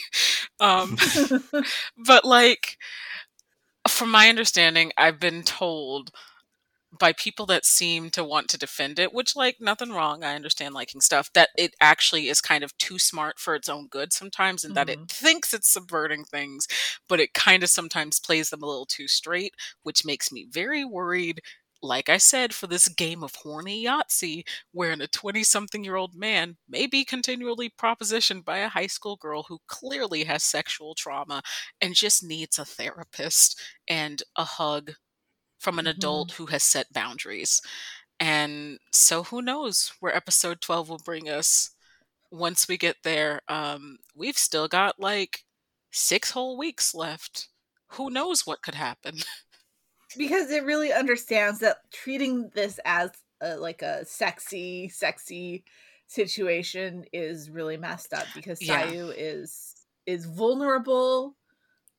[0.60, 0.98] Um
[2.06, 2.78] but like
[3.88, 6.12] from my understanding, I've been told
[6.98, 10.74] by people that seem to want to defend it, which like nothing wrong, I understand
[10.74, 14.64] liking stuff, that it actually is kind of too smart for its own good sometimes
[14.64, 15.26] and that it mm-hmm.
[15.26, 16.68] thinks it's subverting things,
[17.10, 20.86] but it kind of sometimes plays them a little too straight, which makes me very
[20.86, 21.42] worried.
[21.86, 26.16] Like I said, for this game of horny Yahtzee, wherein a 20 something year old
[26.16, 31.42] man may be continually propositioned by a high school girl who clearly has sexual trauma
[31.82, 34.94] and just needs a therapist and a hug
[35.60, 35.96] from an Mhm.
[35.96, 37.62] adult who has set boundaries.
[38.20, 41.72] And so who knows where episode 12 will bring us
[42.32, 43.42] once we get there.
[43.50, 45.46] Um we've still got like
[45.92, 47.50] 6 whole weeks left.
[47.94, 49.18] Who knows what could happen?
[50.18, 55.64] because it really understands that treating this as a, like a sexy, sexy
[56.08, 58.88] situation is really messed up because Yeah.
[58.88, 59.76] Sayu is
[60.06, 61.36] is vulnerable.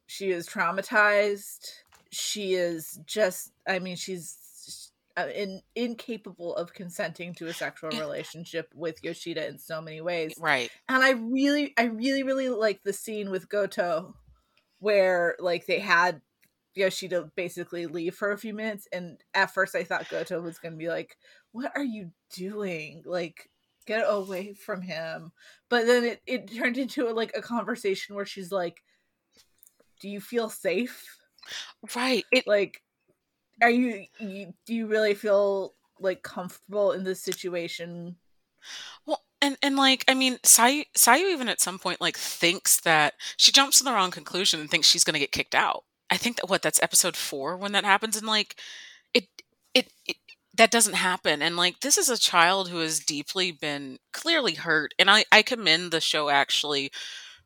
[0.07, 1.73] She is traumatized.
[2.11, 8.69] She is just I mean she's uh, in, incapable of consenting to a sexual relationship
[8.75, 10.35] with Yoshida in so many ways.
[10.39, 10.71] Right.
[10.89, 14.15] And I really I really really like the scene with Goto
[14.79, 16.21] where like they had
[16.77, 20.59] Yoshida uh, basically leave for a few minutes and at first I thought Goto was
[20.59, 21.17] going to be like
[21.53, 23.03] what are you doing?
[23.07, 23.51] Like
[23.87, 25.33] get away from him.
[25.69, 28.83] But then it it turned into like a conversation where she's like
[30.01, 31.17] do you feel safe?
[31.95, 32.25] Right.
[32.31, 32.83] It Like
[33.63, 38.17] are you, you do you really feel like comfortable in this situation?
[39.07, 43.15] Well, and and like I mean, Sayu Sayu even at some point like thinks that
[43.37, 45.85] she jumps to the wrong conclusion and thinks she's going to get kicked out.
[46.11, 48.57] I think that what that's episode four when that happens, and like
[49.15, 49.27] it
[49.75, 49.93] it.
[50.07, 50.17] it
[50.55, 54.95] that doesn't happen and like this is a child who has deeply been clearly hurt
[54.99, 56.91] and i i commend the show actually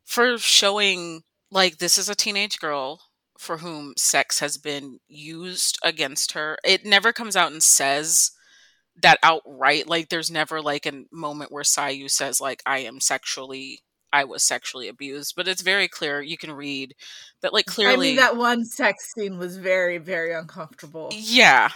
[0.05, 1.21] for showing
[1.51, 3.01] like this is a teenage girl
[3.37, 8.31] for whom sex has been used against her it never comes out and says
[9.01, 13.79] that outright like there's never like a moment where Sayu says like I am sexually
[14.13, 16.95] I was sexually abused but it's very clear you can read
[17.41, 21.09] that like clearly I mean that one sex scene was very very uncomfortable.
[21.11, 21.69] yeah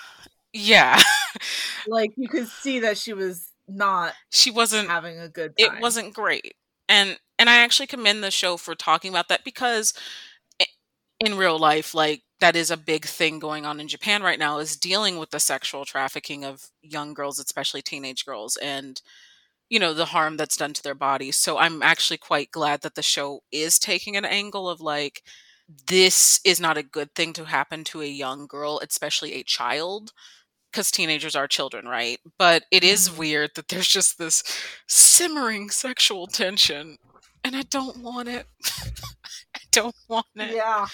[0.54, 1.02] yeah
[1.88, 5.76] Like you could see that she was not she wasn't having a good time.
[5.78, 6.54] it wasn't great
[6.88, 9.94] and and i actually commend the show for talking about that because
[10.60, 10.66] eh,
[11.20, 14.60] in real life like that is a big thing going on in japan right now
[14.60, 19.02] is dealing with the sexual trafficking of young girls especially teenage girls and
[19.70, 22.96] you know the harm that's done to their bodies so i'm actually quite glad that
[22.96, 25.22] the show is taking an angle of like
[25.88, 30.12] this is not a good thing to happen to a young girl especially a child
[30.72, 32.20] because teenagers are children, right?
[32.38, 33.18] But it is Mhm.
[33.18, 34.44] weird that there's just this
[34.88, 36.98] simmering sexual tension,
[37.44, 38.48] and I don't want it.
[39.56, 40.56] I don't want it.
[40.56, 40.88] Yeah,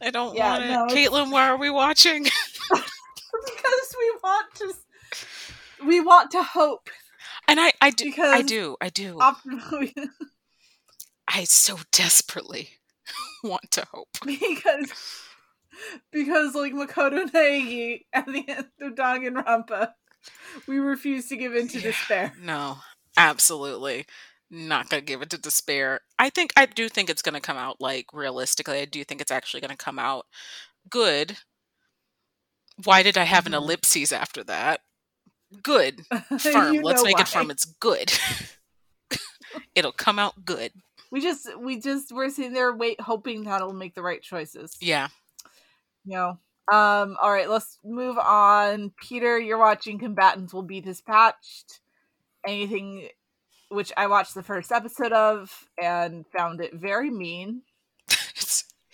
[0.00, 0.70] I don't Yeah, want it.
[0.70, 2.24] no, Caitlin, why are we watching?
[3.32, 4.74] because we want to
[5.86, 6.88] we want to hope
[7.48, 9.18] And I, I do, I do, I do.
[9.20, 9.60] often
[11.28, 12.68] I so desperately
[13.44, 14.08] want to hope.
[14.24, 14.92] because
[16.12, 19.92] because like Makoto Naegi at the end of Danganronpa,
[20.66, 21.82] we refuse to give in to Yeah.
[21.90, 22.32] despair.
[22.40, 22.78] No,
[23.16, 24.06] absolutely
[24.50, 26.00] not going to give it to despair.
[26.18, 28.78] I think I do think it's going to come out like realistically.
[28.80, 30.26] I do think it's actually going to come out
[30.88, 31.38] good.
[32.84, 33.56] Why did I have an Mhm.
[33.56, 34.80] ellipses after that?
[35.62, 36.04] Good.
[36.38, 36.74] Firm.
[36.74, 37.50] You Let's know make it firm.
[37.50, 38.12] It's good.
[39.74, 40.72] It'll come out good.
[41.10, 44.76] We just we just we're sitting there wait hoping that it'll make the right choices.
[44.80, 45.08] Yeah.
[46.04, 46.38] You know.
[46.72, 48.90] Um, all right, let's move on.
[49.00, 51.80] Peter, you're watching Combatants Will Be Dispatched.
[52.46, 53.08] Anything
[53.68, 57.62] which I watched the first episode of and found it very mean.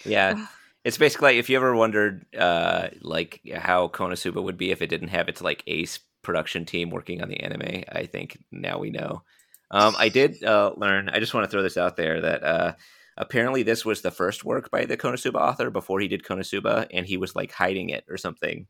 [0.05, 0.47] Yeah.
[0.83, 4.87] It's basically like if you ever wondered uh like how Konosuba would be if it
[4.87, 8.91] didn't have its like ace production team working on the anime, I think now we
[8.91, 9.23] know.
[9.71, 12.73] Um I did uh learn I just want to throw this out there that uh
[13.17, 17.07] apparently this was the first work by the Konosuba author before he did Konosuba and
[17.07, 18.67] he was like hiding it or something.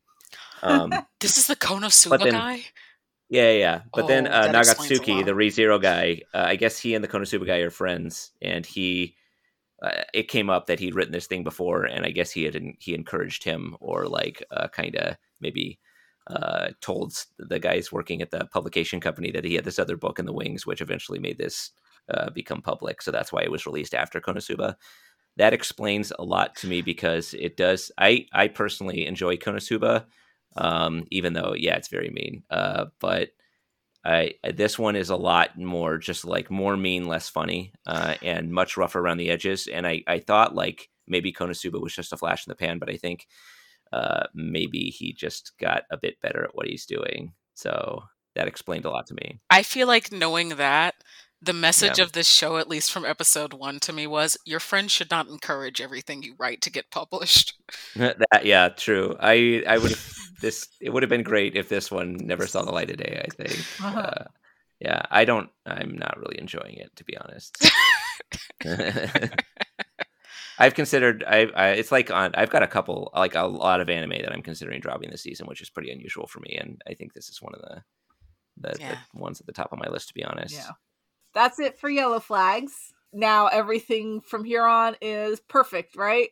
[0.61, 2.63] Um this is the Konosuba then- guy?
[3.29, 3.81] Yeah, yeah.
[3.93, 7.01] But then Oh, uh, explains a Nagatsuki, the ReZero guy, uh, I guess he and
[7.01, 9.15] the Konosuba guy are friends, and he,
[9.81, 12.61] uh, it came up that he'd written this thing before, and I guess he had
[12.79, 15.79] he encouraged him or like uh, kind of maybe
[16.31, 20.19] uh, told the guys working at the publication company that he had this other book
[20.19, 21.71] in the wings, which eventually made this
[22.09, 23.01] uh, become public.
[23.01, 24.75] So that's why it was released after Konosuba.
[25.37, 27.91] That explains a lot to me because it does.
[27.97, 30.05] I I personally enjoy Konosuba
[30.55, 32.43] um, even though yeah, it's very mean.
[32.49, 33.29] Uh, but
[34.03, 38.51] I this one is a lot more just like more mean, less funny, uh, and
[38.51, 39.67] much rougher around the edges.
[39.67, 42.89] And I I thought like maybe Konosuba was just a flash in the pan, but
[42.89, 43.27] I think
[43.91, 47.33] uh, maybe he just got a bit better at what he's doing.
[47.53, 48.03] So
[48.35, 49.39] that explained a lot to me.
[49.49, 50.95] I feel like knowing that
[51.41, 52.05] the message Yeah.
[52.05, 55.27] of this show, at least from episode one to me, was your friends should not
[55.27, 57.55] encourage everything you write to get published.
[57.95, 59.15] that yeah, true.
[59.19, 59.95] I I would
[60.41, 63.25] this it would have been great if this one never saw the light of day.
[63.25, 63.59] I think.
[63.83, 63.99] Uh-huh.
[63.99, 64.23] Uh,
[64.79, 65.49] yeah, I don't.
[65.65, 67.57] I'm not really enjoying it to be honest.
[70.61, 71.23] I've considered.
[71.27, 71.67] I, I.
[71.69, 72.31] It's like on.
[72.35, 75.47] I've got a couple, like a lot of anime that I'm considering dropping this season,
[75.47, 76.57] which is pretty unusual for me.
[76.59, 77.83] And I think this is one of the
[78.57, 78.97] the, Yeah.
[79.13, 80.53] the ones at the top of my list, to be honest.
[80.55, 80.69] Yeah.
[81.33, 82.73] That's it for yellow flags.
[83.13, 86.29] Now everything from here on is perfect, right?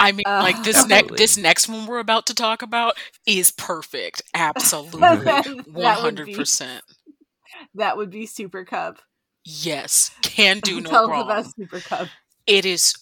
[0.00, 2.94] I mean, Uh, like this next this next one we're about to talk about
[3.26, 4.22] is perfect.
[4.34, 6.82] Absolutely, that one would hundred be percent.
[7.74, 8.98] that would be Super Cub.
[9.44, 12.08] Yes, can do no Tell us about Super Cub.
[12.46, 12.94] it is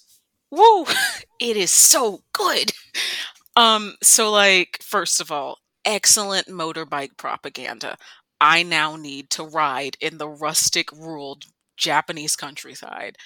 [0.50, 0.87] woo!
[1.38, 2.72] It is so good.
[3.56, 7.96] Um so like first of all excellent motorbike propaganda.
[8.40, 11.38] I now need to ride in the rustic rural
[11.76, 13.16] japanese countryside.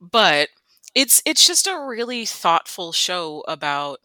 [0.00, 0.50] But
[0.94, 4.00] it's it's just a really thoughtful show about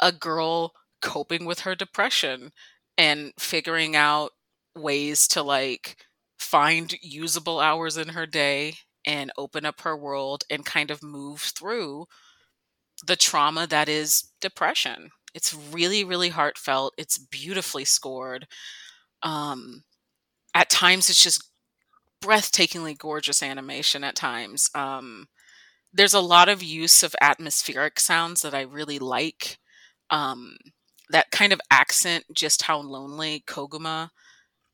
[0.00, 2.52] a girl coping with her depression
[2.98, 4.32] and figuring out
[4.76, 5.96] ways to like
[6.38, 8.74] find usable hours in her day
[9.06, 12.06] and open up her world and kind of move through
[13.06, 15.10] the trauma that is depression.
[15.34, 16.94] It's really, really heartfelt.
[16.98, 18.46] It's beautifully scored.
[19.22, 19.84] Um,
[20.54, 21.50] at times, it's just
[22.22, 24.04] breathtakingly gorgeous animation.
[24.04, 25.28] At times, um,
[25.92, 29.58] there's a lot of use of atmospheric sounds that I really like.
[30.10, 30.56] Um,
[31.10, 34.10] that kind of accent just how lonely Koguma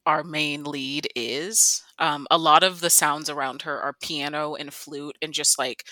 [0.07, 1.83] our main lead is.
[1.99, 5.85] Um, a lot of the sounds around her are piano and flute and just like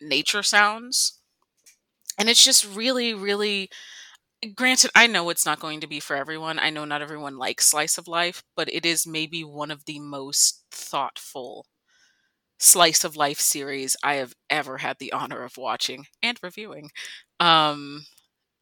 [0.00, 1.20] nature sounds.
[2.18, 3.70] And it's just really, really.
[4.56, 6.58] Granted, I know it's not going to be for everyone.
[6.58, 10.00] I know not everyone likes slice of life, but it is maybe one of the
[10.00, 11.66] most thoughtful
[12.58, 16.90] slice of life series I have ever had the honor of watching and reviewing.
[17.40, 18.06] Um,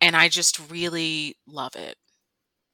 [0.00, 1.96] and I just really love it.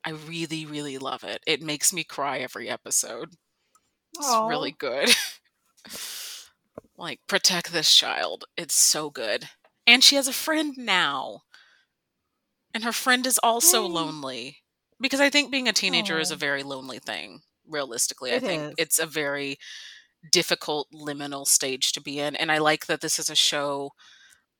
[0.09, 1.43] I really, really love it.
[1.47, 3.35] It makes me cry every episode.
[4.17, 4.49] It's Aw.
[4.49, 5.11] really good.
[6.97, 8.47] like, protect this child.
[8.57, 9.51] It's so good.
[9.87, 11.41] And she has a friend now.
[12.73, 13.89] And her friend is also Yay.
[13.89, 14.57] lonely.
[14.99, 18.33] Because I think being a teenager is a very lonely thing, realistically.
[18.33, 18.75] I think is.
[18.79, 19.59] it's a very
[20.33, 22.35] difficult liminal stage to be in.
[22.35, 23.91] And I like that this is a show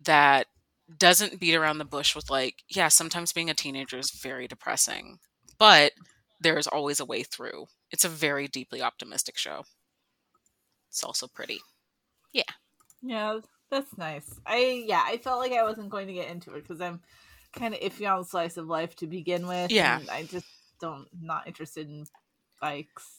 [0.03, 0.47] that
[0.95, 5.19] doesn't beat around the bush with, like, yeah, sometimes being a teenager is very depressing,
[5.59, 5.93] but
[6.41, 7.67] there is always a way through.
[7.91, 9.65] It's a very deeply optimistic show.
[10.89, 11.61] It's also pretty.
[12.33, 12.43] Yeah,
[13.03, 13.41] Yeah,
[13.71, 14.39] that's nice.
[14.47, 17.01] I yeah, I felt like I wasn't going to get into it because I'm
[17.53, 19.71] kind of iffy on slice of life to begin with.
[19.71, 20.01] Yeah.
[20.01, 20.47] and I just
[20.81, 22.07] don't not interested in
[22.61, 23.18] bikes,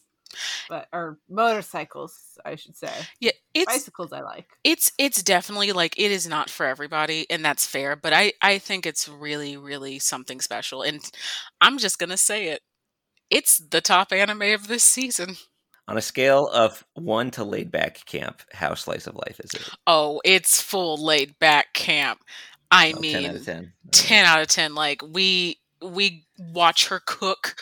[0.69, 2.91] but or motorcycles, I should say.
[3.19, 4.47] Yeah, it's Bicycles, I like.
[4.63, 8.57] it's it's definitely like it is not for everybody and that's fair but i i
[8.59, 10.99] think it's really really something special and
[11.61, 12.61] i'm just gonna say it
[13.29, 15.35] it's the top anime of this season
[15.87, 19.69] On a scale of one to laid back camp, how slice of life is it?
[19.87, 22.19] oh it's full laid back camp
[22.71, 23.73] i Oh, mean 10 out of 10.
[23.91, 27.55] 10 out of 10 like we we watch her cook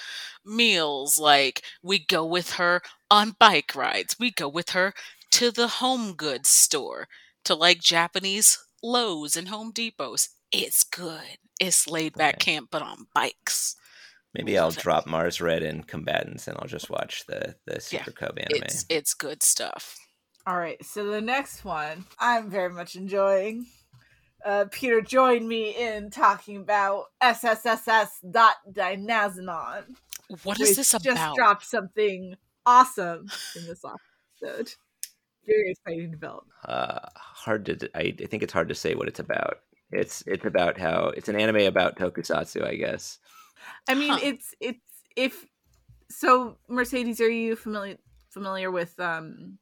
[0.46, 4.94] meals like we go with her on bike rides we go with her
[5.32, 7.08] to the home goods store
[7.44, 12.52] to like japanese lowes and home depots it's good it's laid back Okay.
[12.54, 13.76] camp but on bikes
[14.34, 14.78] Maybe I'll it.
[14.78, 18.56] drop Mars Red and Combatants and I'll just watch the, the Super Cub anime.
[18.58, 19.98] it's it's good stuff
[20.46, 23.66] All right, so the next one I'm very much enjoying.
[24.46, 28.56] Uh, Peter joined me in talking about SSSS dot
[30.44, 34.74] what is which this Just about dropped something awesome in this episode.
[35.46, 36.52] Very exciting development.
[36.66, 39.60] uh, hard to I, I think it's hard to say what it's about.
[39.92, 43.20] It's it's about how it's an anime about tokusatsu, I guess.
[43.88, 44.20] I mean, Huh.
[44.22, 44.80] it's it's
[45.16, 45.46] if
[46.10, 46.58] so.
[46.68, 47.98] Mercedes, are you familiar
[48.30, 49.58] familiar with um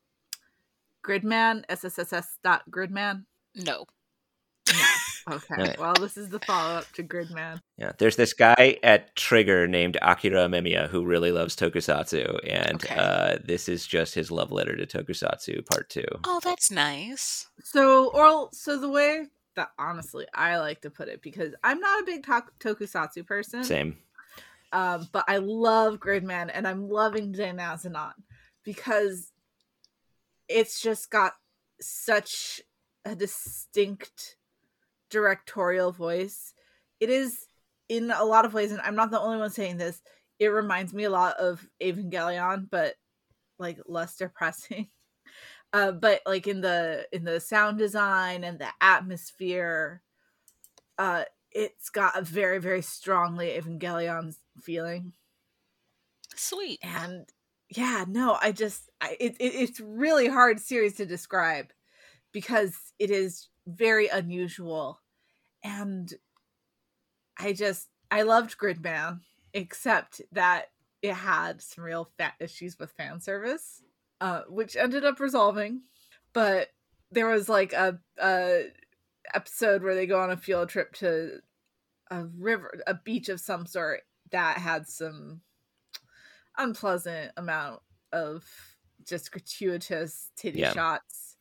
[1.05, 1.63] Gridman?
[1.69, 3.25] SSSS dot Gridman.
[3.55, 3.85] no
[5.31, 5.79] Okay, Right.
[5.79, 7.59] well, this is the follow up to Gridman.
[7.77, 12.95] Yeah, there's this guy at Trigger named Akira Amemiya who really loves tokusatsu, and Okay.
[12.95, 16.05] uh, this is just his love letter to tokusatsu part two.
[16.25, 21.21] oh that's nice So, or so the way that honestly I like to put it
[21.23, 23.63] because I'm not a big to- tokusatsu person.
[23.63, 23.97] Same.
[24.73, 28.13] um, but I love Gridman and I'm loving Dynazenon
[28.63, 29.31] because
[30.47, 31.33] it's just got
[31.81, 32.61] such
[33.05, 34.34] a distinct
[35.15, 36.53] directorial voice.
[36.99, 37.45] It is
[37.87, 40.01] in a lot of ways, and I'm not the only one saying this.
[40.39, 42.95] It reminds me a lot of Evangelion, but
[43.57, 44.89] like less depressing.
[45.73, 50.01] Uh, but like in the in the sound design and the atmosphere,
[50.97, 55.11] uh, it's got a very very strongly Evangelion feeling
[56.33, 57.25] sweet and
[57.75, 61.67] yeah no i just I, it, it it's really hard series to describe
[62.31, 64.99] because it is very unusual
[65.65, 66.13] and
[67.37, 69.19] i just i loved gridman
[69.53, 70.65] except that
[71.01, 73.81] it had some real fat issues with fan service
[74.21, 75.81] uh which ended up resolving
[76.33, 76.69] but
[77.11, 78.65] there was like a, a
[79.33, 81.39] episode where they go on a field trip to
[82.11, 84.01] a river, a beach of some sort
[84.31, 85.41] that had some
[86.57, 88.43] unpleasant amount of
[89.05, 90.73] just gratuitous titty Yeah.
[90.73, 91.37] shots.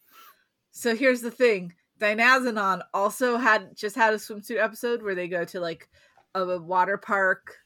[0.70, 1.74] So here's the thing.
[2.04, 5.88] Dynazenon also had just had a swimsuit episode where they go to like
[6.34, 7.56] a water park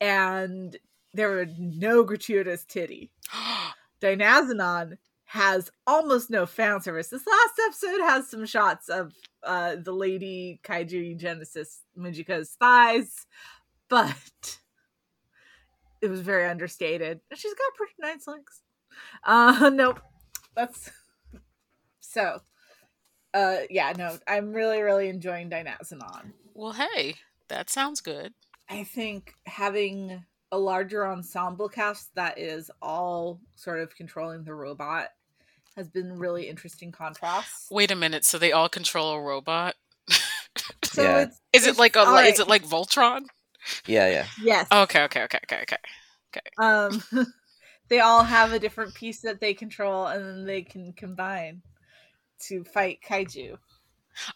[0.00, 0.74] and
[1.12, 3.10] there were no gratuitous titty.
[4.00, 7.08] Dynazenon has almost no fan service.
[7.08, 9.12] This last episode has some shots of
[9.42, 13.26] uh the lady kaiju Genesis Mujina's thighs,
[13.90, 14.58] but
[16.00, 17.20] it was very understated.
[17.34, 18.62] She's got pretty nice legs.
[19.22, 20.00] Uh nope.
[20.54, 20.90] That's
[22.00, 22.40] so
[23.36, 26.32] uh yeah, no, I'm really, really enjoying Dynazenon.
[26.54, 27.16] well, hey,
[27.48, 28.32] that sounds good.
[28.68, 35.08] I think having a larger ensemble cast that is all sort of controlling the robot
[35.76, 37.70] has been really interesting contrast.
[37.70, 38.24] Wait a minute.
[38.24, 39.74] So they all control a robot?
[40.84, 41.18] So Yeah.
[41.22, 42.00] it's Is it It's like a?
[42.00, 43.26] all Is it like Voltron?
[43.86, 44.26] Yeah, yeah.
[44.42, 44.66] yes.
[44.72, 46.46] Okay, okay, okay, okay, okay.
[46.56, 47.02] Um
[47.88, 51.60] they all have a different piece that they control and then they can combine
[52.48, 53.56] to fight kaiju.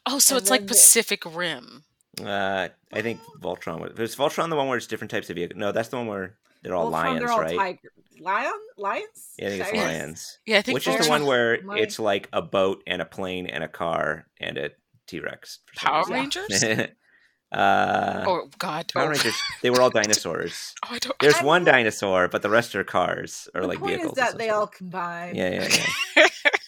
[0.07, 1.85] Oh, so And it's like then the- Pacific Rim.
[2.23, 3.81] Uh, I think Voltron.
[3.81, 5.59] was- Was Voltron the one where it's different types of vehicles?
[5.59, 7.57] No, that's the one where they're all Voltron, lions, they're all right?
[7.57, 9.35] tiger lion lions?
[9.39, 9.87] Yeah, I think it's Tigers?
[9.87, 10.39] lions.
[10.45, 13.07] Yeah, I think Which is the one where My- it's like a boat and a
[13.07, 14.71] plane and a car and a
[15.07, 15.61] T Rex.
[15.77, 16.15] Power Yeah.
[16.15, 16.63] Rangers.
[17.53, 18.93] uh, oh God.
[18.93, 19.09] Power oh.
[19.09, 19.35] Rangers.
[19.63, 20.75] They were all dinosaurs.
[20.85, 21.19] Oh, I don't.
[21.21, 21.79] There's I one don't know.
[21.79, 24.13] dinosaur, but the rest are cars or the like point vehicles.
[24.19, 25.35] is that they all combine.
[25.35, 25.87] Yeah, yeah,
[26.17, 26.27] yeah.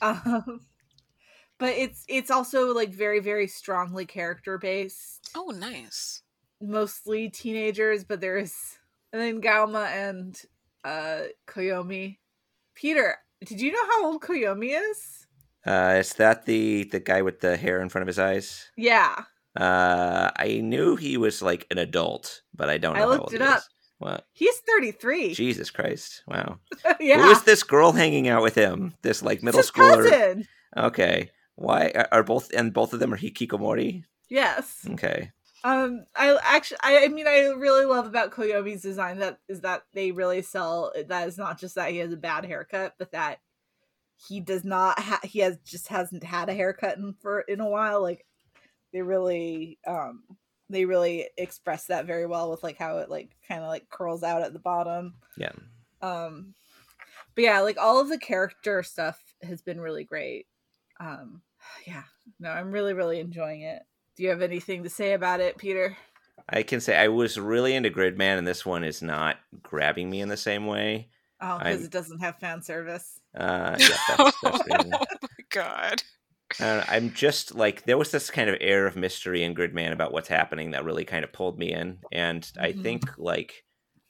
[0.00, 0.66] Um,
[1.58, 5.34] but it's it's also like very very strongly character based.
[5.34, 6.22] oh, nice.
[6.60, 8.78] Mostly teenagers, but there's
[9.12, 10.40] and then Gauma and
[10.84, 12.18] uh Koyomi.
[12.74, 15.26] Peter, did you know how old Koyomi is?
[15.66, 18.72] Uh, is that the the guy with the hair in front of his eyes?
[18.76, 19.24] Yeah,
[19.56, 23.22] Uh, I knew he was like an adult, but I don't know I how looked
[23.22, 23.64] old it he up.
[23.68, 23.68] is.
[23.98, 24.26] What?
[24.32, 25.34] he's 33.
[25.34, 26.22] Jesus Christ!
[26.28, 26.58] Wow.
[27.00, 27.20] yeah.
[27.22, 28.94] Who is this girl hanging out with him?
[29.02, 30.08] This like middle schooler.
[30.08, 30.46] cousin.
[30.76, 31.30] Okay.
[31.56, 34.04] Why are- are both and both of them are hikikomori?
[34.28, 34.86] Yes.
[34.90, 35.32] Okay.
[35.64, 39.82] Um, I actually, I, I mean, I really love about Koyomi's design that is that
[39.92, 40.92] they really sell.
[41.08, 43.40] That is not just that he has a bad haircut, but that
[44.28, 45.00] he does not.
[45.00, 48.00] Ha- he has just hasn't had a haircut in for in a while.
[48.00, 48.24] Like
[48.92, 50.22] they really, um,
[50.70, 54.22] they really express that very well with like how it like kind of like curls
[54.22, 55.14] out at the bottom.
[55.36, 55.52] Yeah.
[56.02, 56.54] Um,
[57.34, 60.46] but yeah, like all of the character stuff has been really great.
[61.00, 61.42] Um,
[61.86, 62.04] yeah,
[62.40, 63.82] no, I'm really, really enjoying it.
[64.16, 65.96] Do you have anything to say about it, Peter?
[66.48, 70.20] I can say I was really into Gridman, and this one is not grabbing me
[70.20, 71.08] in the same way.
[71.40, 73.20] Oh, because it doesn't have fan service.
[73.36, 76.02] Uh, yeah, that's, that's the oh my God.
[76.60, 79.92] I know, I'm just like there was this kind of air of mystery in Gridman
[79.92, 82.72] about what's happening that really kind of pulled me in, and I Mhm.
[82.72, 83.64] think like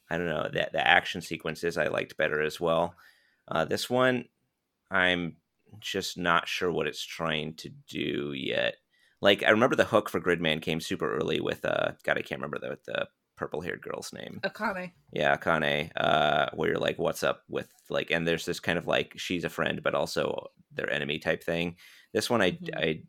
[0.09, 2.95] I don't know that the action sequences I liked better as well.
[3.47, 4.25] Uh, this one,
[4.91, 5.37] I'm
[5.79, 8.77] just not sure what it's trying to do yet.
[9.21, 12.41] Like I remember the hook for Gridman came super early with uh, God I can't
[12.41, 14.43] remember the the purple haired girl's name.
[14.43, 14.93] Akane.
[15.11, 18.85] Yeah, Akane, uh, where you're like, what's up with like, and there's this kind of
[18.85, 21.77] like, she's a friend, but also their enemy type thing.
[22.13, 22.75] This one, I, Mhm.
[22.75, 23.03] I,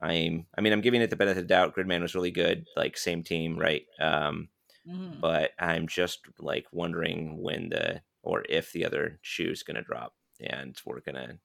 [0.00, 1.76] I'm, I mean, I'm giving it the benefit of the doubt.
[1.76, 3.86] Gridman was really good, like same team, right?
[4.00, 4.50] Um,
[4.84, 5.22] Mhm.
[5.22, 10.80] but I'm just like wondering when the or if the other shoe's gonna drop, and
[10.86, 11.38] we're gonna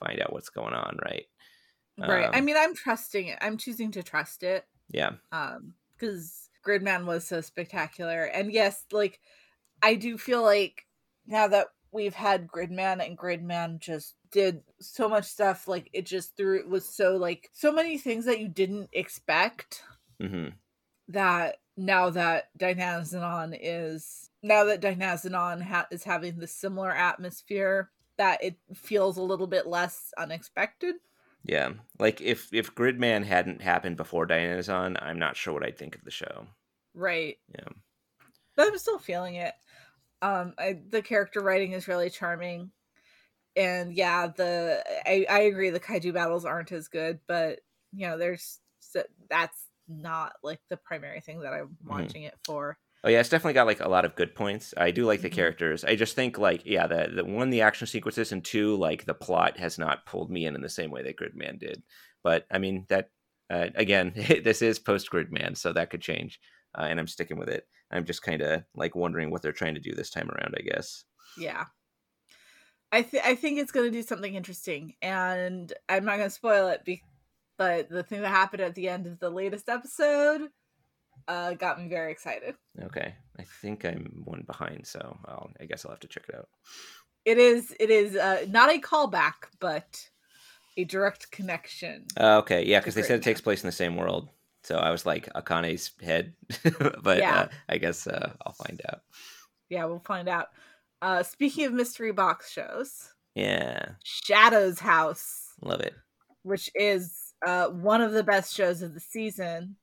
[0.00, 1.26] find out what's going on, right?
[1.96, 2.28] Right.
[2.32, 3.38] I Um, mean, I'm trusting it.
[3.40, 4.66] I'm choosing to trust it.
[4.88, 9.20] Yeah, Um, because Gridman was so spectacular, and yes, like
[9.82, 10.86] I do feel like
[11.26, 16.36] now that we've had Gridman and Gridman just did so much stuff, like it just
[16.36, 19.82] threw it was so like so many things that you didn't expect.
[20.20, 20.48] hmm
[21.08, 28.42] that now that Dynazenon is now that Dynazenon ha- is having the similar atmosphere that
[28.42, 30.94] it feels a little bit less unexpected.
[31.44, 31.70] yeah.
[31.98, 36.04] Like if if Gridman hadn't happened before Dynazenon, I'm not sure what I'd think of
[36.04, 36.46] the show.
[36.94, 37.38] Right.
[37.54, 37.68] Yeah.
[38.56, 39.54] But I'm still feeling it.
[40.22, 42.72] Um I, the character writing is really charming.
[43.56, 47.60] And yeah, the I, I agree the kaiju battles aren't as good, but
[47.92, 48.60] you know, there's
[49.30, 52.78] that's not like the primary thing that I'm watching it for.
[53.04, 54.72] Oh yeah, it's definitely got like a lot of good points.
[54.76, 55.30] I do like the Mhm.
[55.30, 55.84] characters.
[55.84, 59.14] I just think like yeah, the the one the action sequences and two like the
[59.14, 61.82] plot has not pulled me in in the same way that Gridman did.
[62.22, 63.10] But I mean that
[63.50, 64.12] uh, again,
[64.44, 66.40] this is post Gridman, so that could change,
[66.78, 67.66] uh, and I'm sticking with it.
[67.92, 70.54] I'm just kind of like wondering what they're trying to do this time around.
[70.58, 71.04] I guess.
[71.38, 71.64] Yeah.
[72.90, 76.34] I th- I think it's going to do something interesting, and I'm not going to
[76.34, 77.02] spoil it be-
[77.56, 80.48] but the thing that happened at the end of the latest episode
[81.28, 82.54] uh, got me very excited.
[82.82, 86.34] Okay, I think I'm one behind, so I'll, I guess I'll have to check it
[86.34, 86.48] out.
[87.24, 90.08] It is it is uh, not a callback, but
[90.76, 92.06] a direct connection.
[92.18, 94.28] Uh, okay, yeah, because they said it takes place in the same world.
[94.64, 96.34] So I was like Akane's head,
[97.02, 97.40] but Yeah.
[97.40, 99.00] uh, I guess uh, I'll find out.
[99.68, 100.48] Yeah, we'll find out.
[101.00, 105.94] Uh, speaking of mystery box shows, Yeah, Shadow's House, love it.
[106.42, 109.76] which is uh, one of the best shows of the season.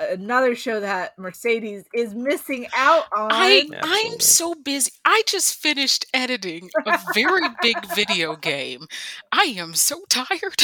[0.00, 3.30] Another show that Mercedes is missing out on.
[3.32, 3.78] I Absolutely.
[3.82, 4.92] I'm so busy.
[5.04, 8.86] I just finished editing a very big video game.
[9.32, 10.56] I am so tired.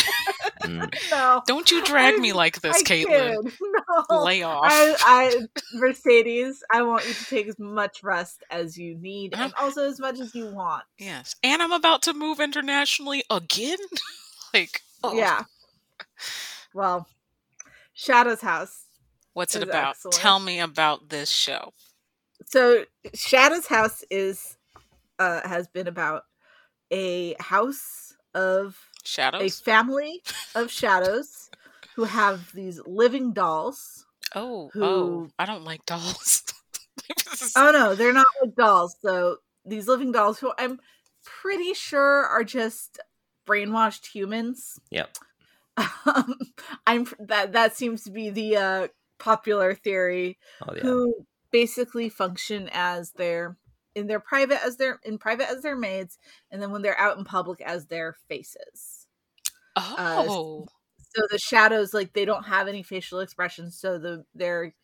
[0.62, 0.94] Mm.
[1.10, 3.42] no, Don't you drag me like this, I Caitlin.
[3.44, 3.52] kid.
[4.10, 4.22] No.
[4.22, 4.66] Lay off.
[4.66, 5.40] I, I,
[5.74, 9.98] Mercedes, I want you to take as much rest as you need, and also as
[9.98, 10.84] much as you want.
[10.98, 13.78] yes, and I'm about to move internationally again.
[14.54, 15.42] like, oh, Yeah.
[16.72, 17.06] Well,
[17.94, 18.83] Shadow's House.
[19.34, 19.90] What's it about?
[19.90, 20.16] excellent.
[20.16, 21.72] Tell me about this show.
[22.46, 24.56] So Shadow's House is
[25.18, 26.22] uh has been about
[26.90, 30.22] a house of shadows, a family
[30.54, 31.50] of shadows
[31.96, 34.06] who have these living dolls.
[34.34, 36.42] oh, who- oh, I don't like dolls.
[37.56, 38.96] Oh no, they're not like dolls.
[39.02, 40.80] So these living dolls who I'm
[41.24, 42.98] pretty sure are just
[43.46, 44.78] brainwashed humans.
[44.90, 45.10] Yep.
[46.06, 46.36] Um,
[46.86, 50.82] I'm that that seems to be the uh popular theory Oh yeah.
[50.82, 53.56] who basically function as their
[53.94, 56.18] in their private as their in private as their maids
[56.50, 59.06] and then when they're out in public as their faces
[59.76, 60.66] oh,
[60.98, 64.74] so the shadows like they don't have any facial expressions so the their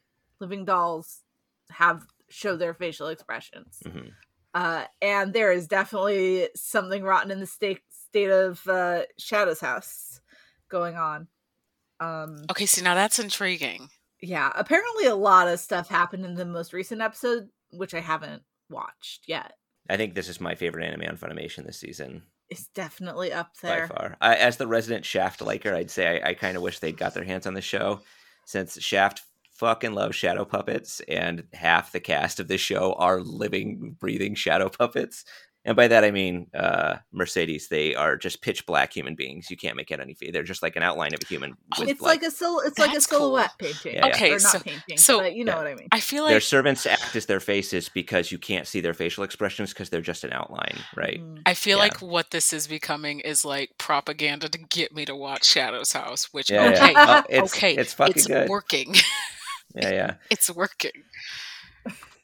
[0.40, 1.24] living dolls
[1.70, 4.14] have show their facial expressions Mhm.
[4.54, 10.20] uh and there is definitely something rotten in the state state of uh shadow's house
[10.70, 11.28] going on
[12.00, 12.66] um okay.
[12.66, 13.90] See, now that's intriguing.
[14.22, 18.42] Yeah apparently a lot of stuff happened in the most recent episode which i haven't
[18.68, 19.54] watched yet
[19.88, 23.86] I think this is my favorite anime on Funimation this season it's definitely up there
[23.86, 24.16] by far.
[24.20, 27.14] I, as the resident Shaft liker, I'd say I, I kind of wish they'd got
[27.14, 28.00] their hands on the show,
[28.44, 33.96] since Shaft fucking loves shadow puppets, and half the cast of this show are living,
[34.00, 35.24] breathing shadow puppets.
[35.64, 37.68] And by that I mean uh, Mercedes.
[37.68, 39.50] They are just pitch black human beings.
[39.50, 40.14] You can't make out any.
[40.14, 40.32] Feet.
[40.32, 41.54] They're just like an outline of a human.
[41.78, 43.18] With it's like a sil- it's like a That's cool.
[43.18, 44.14] silhouette painting Yeah, yeah.
[44.14, 45.58] Okay, or not so- painting so- but you know Yeah.
[45.58, 48.66] what i mean I feel like their servants act as their faces because you can't
[48.66, 51.20] see their facial expressions because they're just an outline, right?
[51.20, 51.42] Mm.
[51.44, 51.84] I feel Yeah.
[51.84, 56.32] like what this is becoming is like propaganda to get me to watch Shadow's House,
[56.32, 57.22] which Yeah, okay, yeah.
[57.22, 58.48] Oh, it's, okay, it's fucking it's good.
[58.48, 58.94] working.
[59.74, 60.14] Yeah, yeah.
[60.30, 60.90] it's working.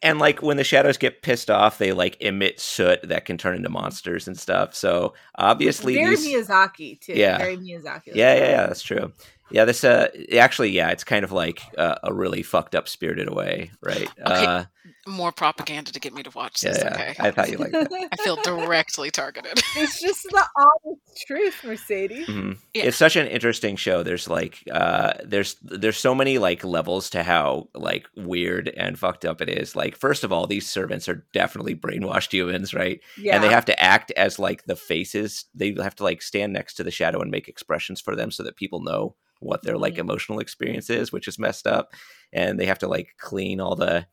[0.07, 3.57] And like when the shadows get pissed off they like emit soot that can turn
[3.57, 4.74] into monsters and stuff.
[4.74, 7.14] So obviously very these miyazaki too.
[7.14, 7.38] Yeah.
[7.38, 8.14] very miyazaki.
[8.14, 9.12] Yeah yeah yeah that's true.
[9.50, 13.28] Yeah this uh actually yeah it's kind of like uh, a really fucked up spirited
[13.28, 14.09] away right?
[14.22, 14.64] Uh
[15.07, 16.78] More propaganda to get me to watch this.
[16.78, 16.92] yeah.
[16.94, 19.52] Okay, i thought you liked that I feel directly targeted.
[19.76, 22.59] it's just the honest truth mercedes Mhm.
[22.74, 22.84] Yeah.
[22.84, 27.22] it's such an interesting show there's like uh there's there's so many like levels to
[27.22, 31.24] how like weird and fucked up it is like first of all these servants are
[31.32, 35.74] definitely brainwashed humans right yeah and they have to act as like the faces they
[35.80, 38.57] have to like stand next to the shadow and make expressions for them so that
[38.57, 39.98] people know what their like Mhm.
[40.00, 41.92] emotional experience is which is messed up
[42.32, 44.07] and they have to like clean all the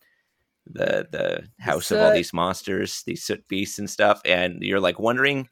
[0.66, 5.00] the the house of all these monsters these soot beasts and stuff and you're like
[5.00, 5.48] wondering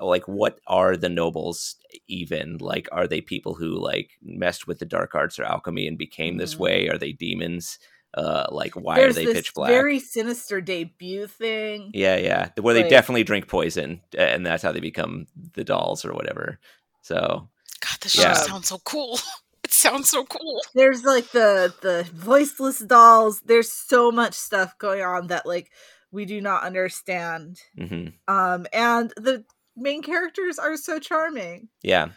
[0.00, 1.76] like what are the nobles
[2.08, 5.98] even like are they people who like messed with the dark arts or alchemy and
[5.98, 6.60] became this Mhm.
[6.60, 7.78] way are they demons
[8.14, 12.48] uh like why there's are they this pitch black very sinister debut thing yeah, yeah.
[12.60, 16.58] Where they definitely drink poison, and that's how they become the dolls or whatever.
[17.02, 17.48] So
[17.80, 18.32] God, this Yeah.
[18.34, 19.18] show sounds so cool.
[19.66, 20.60] It sounds so cool.
[20.74, 25.72] there's like the the voiceless dolls there's so much stuff going on that like
[26.12, 28.12] we do not understand mhm.
[28.28, 29.44] um and the
[29.76, 32.10] main characters are so charming yeah,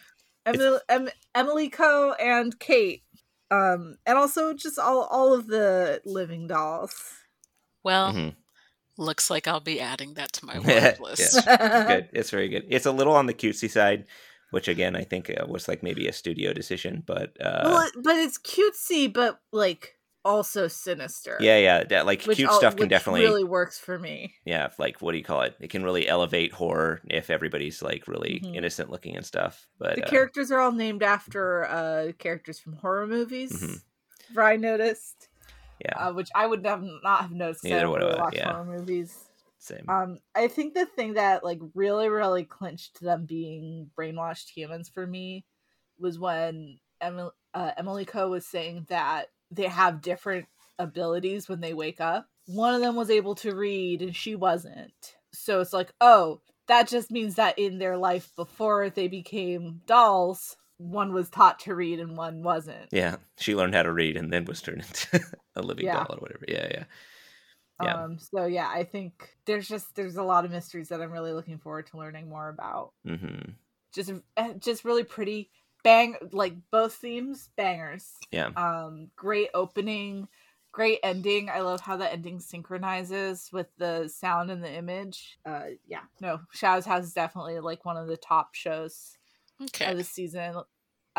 [0.45, 3.03] emily, em, Emilico and kate
[3.51, 6.93] um and also just all all of the living dolls
[7.83, 8.35] Well, mhm.
[8.97, 11.45] looks like I'll be adding that to my Yeah, word list.
[11.45, 12.09] good.
[12.13, 12.65] It's very good.
[12.69, 14.05] It's a little on the cutesy side,
[14.51, 18.15] which again I think uh, was like maybe a studio decision, but uh, well but
[18.17, 19.95] it's cutesy but like
[20.25, 21.83] also sinister yeah, yeah.
[21.85, 24.69] That, like which cute al- stuff can definitely, really works for me yeah.
[24.77, 25.55] Like what do you call it?
[25.61, 28.55] It can really elevate horror if everybody's like really Mhm.
[28.55, 29.67] innocent looking and stuff.
[29.79, 33.81] But the uh, characters are all named after uh characters from horror movies Mhm.
[34.37, 35.29] i noticed
[35.83, 37.63] yeah, uh, which i would have not have noticed.
[37.63, 38.51] Neither would I, watch yeah.
[38.51, 39.28] horror movies
[39.59, 39.83] same.
[39.89, 45.05] um i think the thing that like really really clinched them being brainwashed humans for
[45.05, 45.45] me
[45.99, 50.45] was when Emily, uh, Emilico was saying that they have different
[50.77, 52.25] abilities when they wake up.
[52.45, 55.15] One of them was able to read and she wasn't.
[55.33, 60.55] So it's like, oh, that just means that in their life before they became dolls,
[60.77, 62.87] one was taught to read and one wasn't.
[62.91, 65.19] Yeah, she learned how to read and then was turned into
[65.55, 65.95] a living Yeah.
[66.03, 66.45] doll or whatever.
[66.47, 66.83] Yeah, yeah.
[67.79, 68.03] Yeah.
[68.03, 71.33] Um so yeah, I think there's just there's a lot of mysteries that I'm really
[71.33, 72.93] looking forward to learning more about.
[73.05, 73.57] hmm
[73.93, 75.51] Just eh, just really pretty
[75.83, 78.13] bang like both themes bangers.
[78.31, 78.51] Yeah.
[78.55, 80.27] um great opening
[80.71, 85.65] great ending i love how the ending synchronizes with the sound and the image uh
[85.87, 89.17] yeah no shadow's house is definitely like one of the top shows
[89.61, 89.91] Okay.
[89.91, 90.55] of the season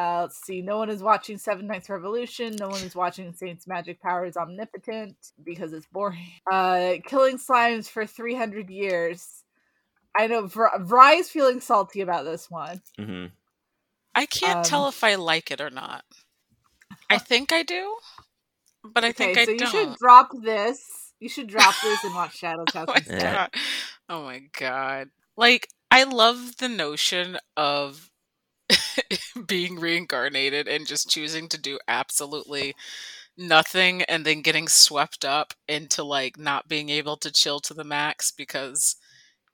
[0.01, 3.66] uh let's see no one is watching Seven Knights Revolution no one is watching saints
[3.66, 6.18] magic Power is omnipotent because it's boring
[6.51, 9.44] uh killing slimes for 300 years
[10.18, 13.26] i know Vr- Vrai is feeling salty about this one hmm
[14.14, 16.05] I can't tell um, if I like it or not.
[17.09, 17.96] I think I do,
[18.84, 19.66] but I think I so you don't.
[19.66, 23.32] should drop this you should drop this and watch shadow's house Oh my instead.
[23.32, 23.38] Yeah.
[23.38, 23.51] god.
[24.09, 25.11] Oh my god.
[25.36, 28.09] Like I love the notion of
[29.46, 32.74] being reincarnated and just choosing to do absolutely
[33.36, 37.84] nothing and then getting swept up into like not being able to chill to the
[37.84, 38.96] max because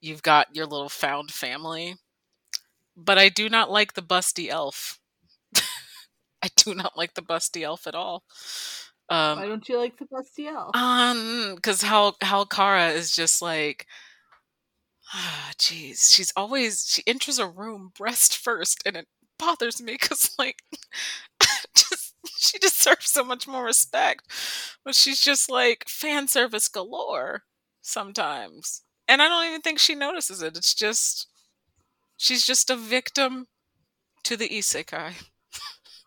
[0.01, 1.97] you've got your little found family.
[2.97, 4.99] But I do not like the busty elf.
[6.43, 8.25] I do not like the busty elf at all.
[9.09, 10.75] Um, Why don't you like the Busty Elf?
[10.75, 13.87] um, because how Halkara is just like,
[15.15, 19.07] ah, jeez, she's always she enters a room breast first, and it
[19.39, 20.63] bothers me because like,
[21.77, 24.23] just she deserves so much more respect,
[24.85, 27.45] but she's just like fan service galore
[27.83, 30.57] sometimes, and I don't even think she notices it.
[30.57, 31.29] It's just
[32.17, 33.49] she's just a victim
[34.25, 35.15] to the isekai.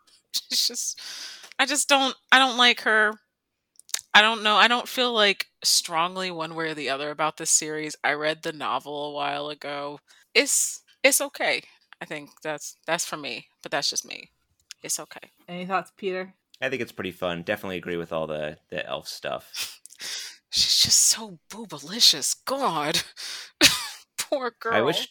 [0.34, 0.99] she's just,
[1.57, 3.13] I just don't, I don't like her.
[4.13, 4.55] I don't know.
[4.55, 7.95] I don't feel like strongly one way or the other about this series.
[8.03, 9.99] I read the novel a while ago.
[10.34, 11.63] It's it's okay.
[12.01, 14.31] I think that's that's for me, but that's just me.
[14.81, 15.31] It's okay.
[15.47, 16.33] Any thoughts, Peter?
[16.61, 17.43] I think it's pretty fun.
[17.43, 19.79] Definitely agree with all the the elf stuff.
[20.51, 22.35] She's just so boobalicious.
[22.45, 23.01] God,
[24.17, 24.73] poor girl.
[24.73, 25.09] I wish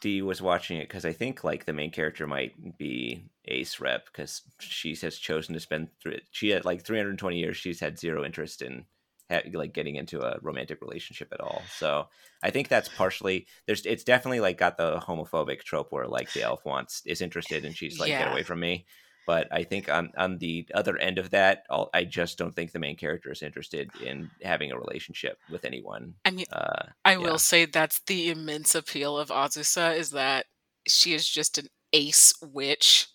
[0.00, 4.06] Dee was watching it because I think like the main character might be Ace Rep
[4.06, 7.56] because she has chosen to spend thr- she had like 320 years.
[7.56, 8.86] She's had zero interest in
[9.30, 11.62] ha- like getting into a romantic relationship at all.
[11.70, 12.08] So
[12.42, 16.42] I think that's partially there's it's definitely like got the homophobic trope where like the
[16.42, 18.86] elf wants is interested and she's like get away from me.
[19.26, 22.72] But I think on on the other end of that, I'll, I just don't think
[22.72, 26.14] the main character is interested in having a relationship with anyone.
[26.24, 27.18] I mean, Uh, I yeah.
[27.18, 30.46] will say that's the immense appeal of Azusa is that
[30.88, 33.08] she is just an ace witch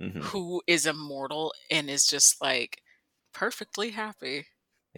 [0.00, 0.22] mhm.
[0.22, 2.82] who is immortal and is just like
[3.34, 4.46] perfectly happy.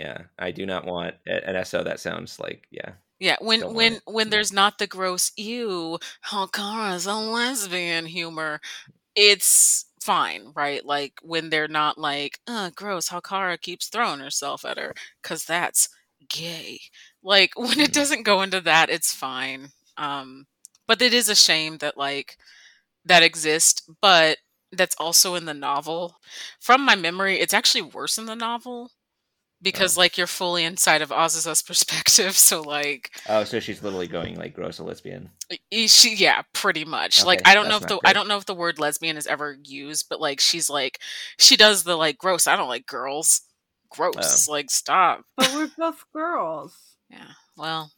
[0.00, 2.92] Yeah, I do not want an SO that sounds like yeah.
[3.20, 8.60] Yeah, when Don't when when there's not the gross ew, Halkara's a lesbian humor,
[9.14, 10.84] it's fine, right?
[10.84, 15.88] Like when they're not like, uh, gross, Hakara keeps throwing herself at her, cause that's
[16.28, 16.80] gay.
[17.22, 17.94] Like when it Mhm.
[17.94, 19.70] doesn't go into that, it's fine.
[19.98, 20.46] Um,
[20.86, 22.38] but it is a shame that like
[23.04, 24.38] that exists, but
[24.72, 26.16] that's also in the novel.
[26.60, 28.90] From my memory, it's actually worse in the novel
[29.62, 30.00] because Oh.
[30.00, 32.36] like you're fully inside of Azusa's perspective.
[32.36, 35.30] So like Oh, so she's literally going like gross a lesbian.
[35.72, 37.24] she yeah, pretty much.
[37.24, 39.26] like I don't know if the not I don't know if the word lesbian is
[39.26, 41.00] ever used, but like she's like
[41.38, 42.46] she does the like gross.
[42.46, 43.42] I don't like girls.
[43.90, 44.48] Gross.
[44.48, 44.52] Oh.
[44.52, 45.24] Like stop.
[45.36, 46.76] But we're both girls.
[47.10, 47.32] Yeah.
[47.56, 47.90] Well,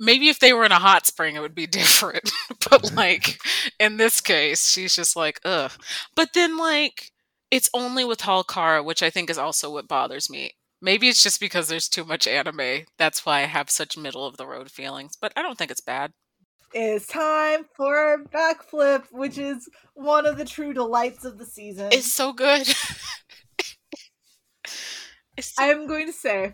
[0.00, 2.32] maybe if they were in a hot spring, it would be different.
[2.68, 3.38] but like
[3.78, 5.70] in this case, she's just like, ugh.
[6.16, 7.12] But then like
[7.52, 10.54] it's only with Halkara, which I think is also what bothers me.
[10.84, 12.84] Maybe it's just because there's too much anime.
[12.98, 15.16] That's why I have such middle of the road feelings.
[15.18, 16.12] But I don't think it's bad.
[16.74, 21.88] It's time for backflip, which is one of the true delights of the season.
[21.90, 22.68] It's so good.
[25.38, 26.52] it's so- I'm going to say,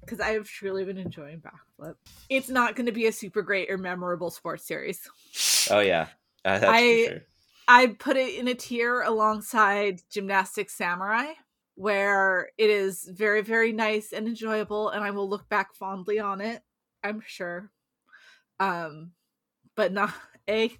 [0.00, 1.96] because I have truly been enjoying backflip,
[2.30, 5.06] it's not going to be a super great or memorable sports series.
[5.70, 6.06] Oh yeah,
[6.46, 7.22] uh, that's I- for sure.
[7.68, 11.34] I put it in a tier alongside Gymnastics Samurai,
[11.74, 16.40] where it is very, very nice and enjoyable, and I will look back fondly on
[16.40, 16.62] it.
[17.02, 17.70] I'm sure.
[18.60, 19.12] Um,
[19.76, 20.12] but not
[20.48, 20.76] a.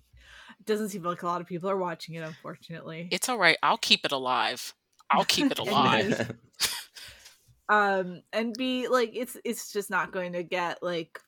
[0.64, 3.08] Doesn't seem like a lot of people are watching it, unfortunately.
[3.10, 3.56] it's all right.
[3.62, 4.74] I'll keep it alive.
[5.10, 6.32] I'll keep it alive.
[7.68, 11.18] um, and b like it's it's just not going to get like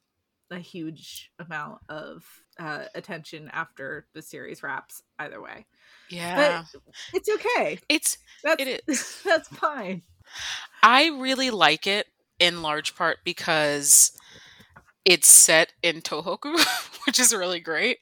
[0.50, 2.24] a huge amount of
[2.58, 5.02] uh, attention after the series wraps.
[5.18, 5.66] Either way,
[6.10, 6.64] Yeah.
[6.72, 6.80] but
[7.12, 7.78] it's okay.
[7.88, 9.22] it's That's it is.
[9.24, 10.02] that's fine.
[10.82, 12.06] I really like it
[12.38, 14.12] in large part because
[15.04, 16.58] it's set in Tohoku,
[17.06, 17.98] which is really great.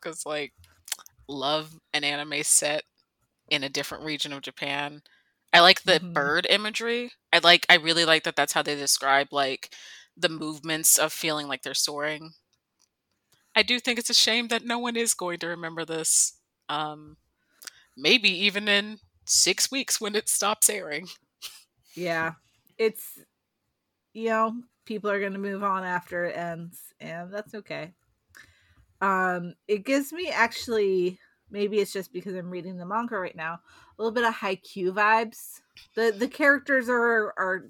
[0.00, 0.52] Because like,
[1.28, 2.84] love an anime set
[3.50, 5.02] in a different region of Japan.
[5.52, 6.14] I like the Mhm.
[6.14, 7.12] bird imagery.
[7.32, 7.66] I like.
[7.68, 8.36] I really like that.
[8.36, 9.74] That's how they describe like
[10.16, 12.32] the movements of feeling like they're soaring.
[13.54, 16.38] I do think it's a shame that no one is going to remember this.
[16.68, 17.16] Um,
[17.96, 21.08] maybe even in six weeks when it stops airing.
[21.94, 22.32] Yeah,
[22.78, 23.18] it's
[24.14, 27.92] you know people are going to move on after it ends, and that's okay.
[29.00, 31.18] Um, it gives me actually
[31.50, 34.92] maybe it's just because I'm reading the manga right now a little bit of Haikyuu
[34.92, 35.60] vibes.
[35.94, 37.68] the The characters are are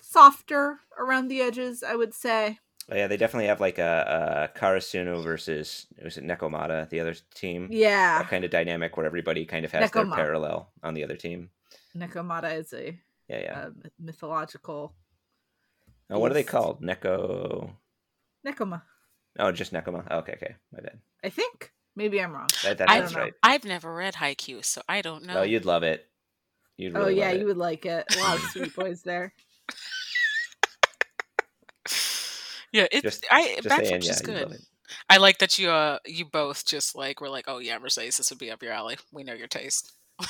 [0.00, 2.58] softer around the edges, I would say.
[2.88, 7.16] Oh, yeah, they definitely have like a, a Karasuno versus was it Nekomata, the other
[7.34, 7.68] team.
[7.70, 11.16] Yeah, That kind of dynamic where everybody kind of has their parallel on the other
[11.16, 11.50] team.
[11.96, 12.96] Nekomata is a,
[13.28, 13.58] Yeah, yeah.
[13.58, 14.94] uh mythological
[16.10, 16.82] oh, what are they called?
[16.82, 17.70] Neko.
[18.46, 18.82] Nekoma.
[19.38, 20.06] Oh, just Nekoma.
[20.10, 20.56] Oh, okay, okay.
[20.72, 20.98] My bad.
[21.24, 22.48] I think maybe I'm wrong.
[22.62, 23.20] That, that I don't know.
[23.20, 23.34] Right.
[23.42, 25.38] I've never read Haikyuu, so I don't know.
[25.38, 26.06] Oh, you'd love it.
[26.76, 27.40] You'd really oh yeah, love it.
[27.40, 28.04] you would like it.
[28.16, 29.32] A lot of sweet boys there.
[32.72, 34.58] Yeah, it's Just- I Just Backflips saying, yeah, is good.
[35.10, 38.30] I like that you uh you both just like were like, oh yeah, Mercedes, this
[38.30, 38.96] would be up your alley.
[39.12, 39.92] We know your taste.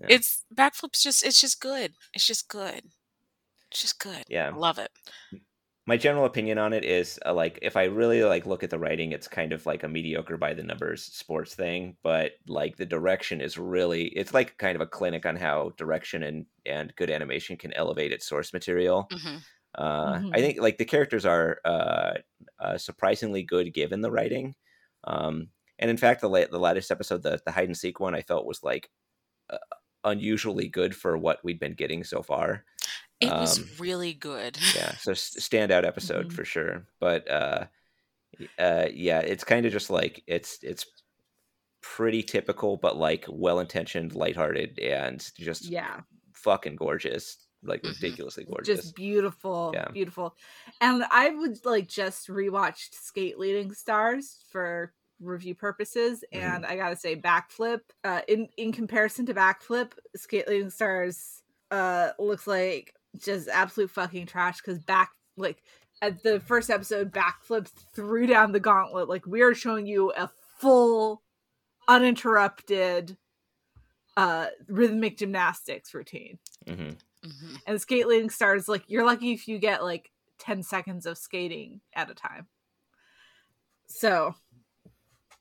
[0.00, 0.08] Yeah.
[0.10, 1.00] It's backflips.
[1.02, 1.92] Just it's just good.
[2.12, 2.82] It's just good.
[3.70, 4.24] It's just good.
[4.28, 4.48] Yeah.
[4.48, 4.90] I love it.
[5.86, 8.78] my general opinion on it is uh, like if i really like look at the
[8.78, 12.86] writing it's kind of like a mediocre by the numbers sports thing but like the
[12.86, 17.10] direction is really it's like kind of a clinic on how direction and and good
[17.10, 19.36] animation can elevate its source material hmm
[19.76, 20.30] uh Mhm.
[20.34, 22.14] i think like the characters are uh,
[22.58, 24.54] uh surprisingly good given the writing
[25.04, 25.48] um
[25.78, 28.22] and in fact the la- the latest episode the the hide and seek one i
[28.22, 28.90] felt was like
[29.50, 29.58] uh,
[30.04, 32.64] unusually good for what we'd been getting so far
[33.20, 34.58] It was Um, really good.
[34.74, 36.32] yeah so standout episode Mhm.
[36.32, 37.66] for sure but uh
[38.58, 40.84] uh yeah it's kind of just like it's it's
[41.82, 46.00] pretty typical but like well intentioned lighthearted and just Yeah.
[46.34, 47.88] fucking gorgeous like Mhm.
[47.94, 49.88] ridiculously gorgeous just beautiful Yeah.
[49.92, 50.36] beautiful
[50.80, 56.38] and i would like just rewatched skate leading stars for review purposes Mhm.
[56.40, 62.10] and i gotta say backflip uh in in comparison to backflip skate leading stars uh
[62.18, 65.62] looks like just absolute fucking trash because back like
[66.02, 70.28] at the first episode backflip threw down the gauntlet like we are showing you a
[70.58, 71.22] full
[71.88, 73.16] uninterrupted
[74.16, 76.90] uh rhythmic gymnastics routine hmm
[77.24, 81.18] hmm and skate leading stars like you're lucky if you get like 10 seconds of
[81.18, 82.48] skating at a time.
[83.86, 84.34] So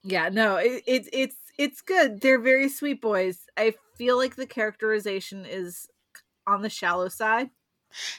[0.04, 2.20] yeah no it, it's it's it's good.
[2.22, 3.46] They're very sweet boys.
[3.56, 5.88] I feel like the characterization is
[6.48, 7.52] on the shallow side.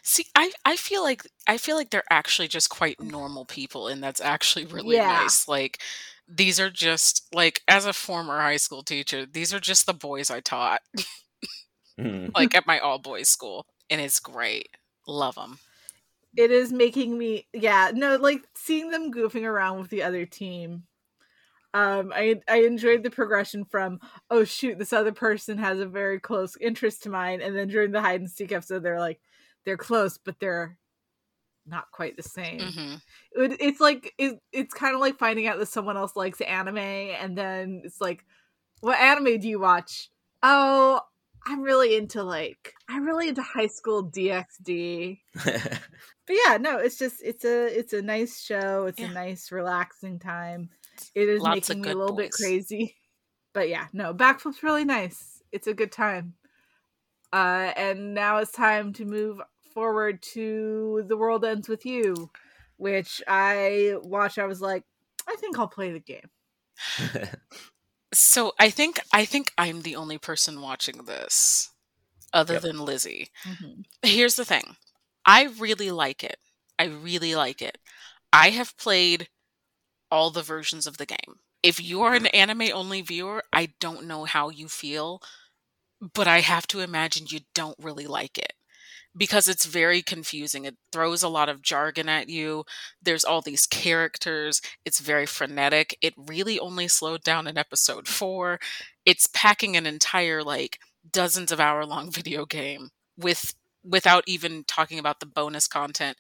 [0.03, 4.03] See, I I feel like I feel like they're actually just quite normal people, and
[4.03, 5.01] that's actually really Yeah.
[5.01, 5.49] nice.
[5.49, 5.81] Like
[6.29, 10.31] these are just like as a former high school teacher, these are just the boys
[10.31, 10.83] I taught,
[11.99, 14.69] hmm like at my all boys school, and it's great.
[15.07, 15.59] Love them.
[16.37, 20.85] it is making me yeah no like seeing them goofing around with the other team
[21.75, 26.21] um i i enjoyed the progression from oh shoot this other person has a very
[26.21, 29.21] close interest to mine and then during the hide and seek episode they're like
[29.65, 30.77] they're close but they're
[31.67, 32.95] not quite the same hmm
[33.33, 36.79] it, it's like it, it's kind of like finding out that someone else likes anime
[36.79, 38.25] and then it's like
[38.81, 40.11] what anime do you watch
[40.43, 41.01] oh
[41.47, 45.81] i'm really into like i'm really into high school dxd but
[46.29, 48.87] yeah no it's just it's a it's a nice show.
[48.87, 49.11] It's Yeah.
[49.11, 50.71] a nice relaxing time.
[51.15, 52.97] It is Lots making me a good little bit crazy.
[53.53, 55.43] But yeah no backflip's really nice.
[55.53, 56.35] It's a good time.
[57.33, 59.41] Uh and now it's time to move
[59.75, 62.31] forward to the world ends with you
[62.77, 64.39] which i watched.
[64.39, 64.85] I was like
[65.29, 66.31] i think i'll play the game
[68.15, 71.71] So I think I think I'm the only person watching this,
[72.33, 72.63] other Yep.
[72.63, 73.31] than Lizzie.
[73.45, 73.83] Mm-hmm.
[74.03, 74.77] Here's the thing.
[75.27, 76.39] I really like it.
[76.79, 77.79] I really like it.
[78.33, 79.29] I have played
[80.11, 81.41] all the versions of the game.
[81.63, 85.21] If you're an anime only viewer, I don't know how you feel,
[86.15, 88.55] but I have to imagine you don't really like it
[89.17, 90.65] because it's very confusing.
[90.65, 92.65] It throws a lot of jargon at you.
[93.03, 94.61] There's all these characters.
[94.85, 95.97] It's very frenetic.
[96.01, 98.59] It really only slowed down in episode 4.
[99.05, 100.79] It's packing an entire like
[101.11, 103.55] dozens of hour long video game with
[103.85, 106.17] without even talking about the bonus content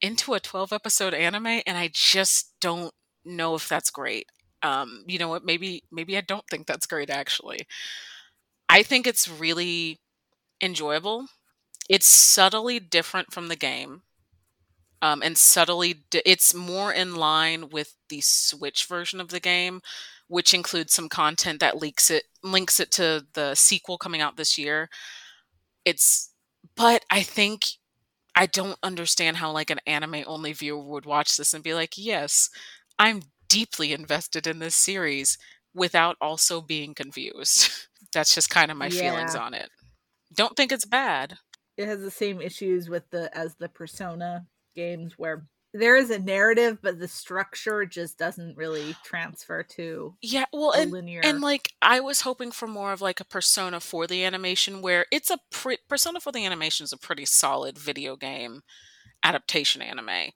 [0.00, 2.92] into a 12 episode anime and I just don't
[3.24, 4.26] know if that's great.
[4.62, 5.44] Um, you know what?
[5.44, 7.66] Maybe maybe I don't think that's great actually.
[8.68, 9.98] I think it's really
[10.62, 11.26] enjoyable.
[11.90, 14.02] It's subtly different from the game.
[15.02, 19.80] Um, and subtly, di- it's more in line with the Switch version of the game,
[20.28, 24.56] which includes some content that leaks it, links it to the sequel coming out this
[24.56, 24.88] year.
[25.84, 26.30] It's,
[26.76, 27.64] but I think
[28.36, 31.94] I don't understand how like an anime only viewer would watch this and be like,
[31.96, 32.50] yes,
[32.98, 35.38] I'm deeply invested in this series
[35.74, 37.70] without also being confused.
[38.14, 39.70] That's just kind of my feelings on it.
[40.34, 41.38] Don't think it's bad.
[41.80, 46.18] It has the same issues with the as the Persona games where there is a
[46.18, 51.20] narrative, but the structure just doesn't really transfer to Yeah, well, and linear.
[51.24, 55.06] and like I was hoping for more of like a Persona for the animation, where
[55.10, 58.62] it's a pre- Persona for the animation is a pretty solid video game
[59.22, 60.32] adaptation anime.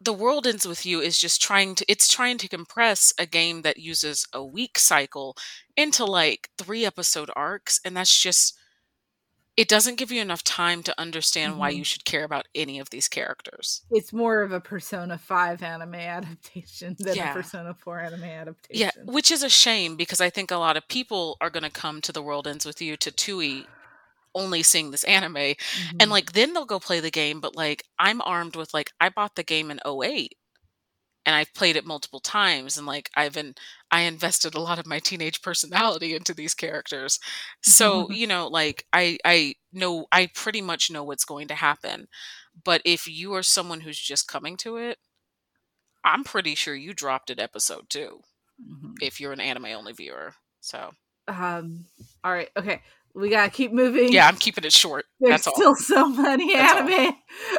[0.00, 3.62] The World Ends with You is just trying to it's trying to compress a game
[3.62, 5.36] that uses a week cycle
[5.76, 8.58] into like three episode arcs, and that's just
[9.56, 11.76] it doesn't give you enough time to understand why Mhm.
[11.78, 13.82] you should care about any of these characters.
[13.90, 17.30] it's more of a Persona 5 anime adaptation than Yeah.
[17.30, 18.80] a Persona 4 anime adaptation.
[18.80, 21.70] Yeah, which is a shame because I think a lot of people are going to
[21.70, 23.66] come to The World Ends with You to Tui
[24.34, 25.56] only seeing this anime and
[26.00, 26.08] Mhm.
[26.10, 29.34] like then they'll go play the game but like I'm armed with like I bought
[29.36, 30.36] the game in 08
[31.26, 33.54] and I've played it multiple times and like I've been
[33.90, 37.18] I invested a lot of my teenage personality into these characters.
[37.62, 42.06] So, you know, like I I know I pretty much know what's going to happen.
[42.64, 44.98] But if you are someone who's just coming to it,
[46.04, 48.20] I'm pretty sure you dropped at episode 2
[48.62, 48.94] Mhm.
[49.02, 50.32] if you're an anime only viewer.
[50.60, 50.92] So,
[51.28, 51.86] Um
[52.24, 52.80] all right, okay.
[53.14, 54.12] We got to keep moving.
[54.12, 55.06] yeah, I'm keeping it short.
[55.20, 55.54] There's That's all.
[55.56, 57.14] still so many That's anime.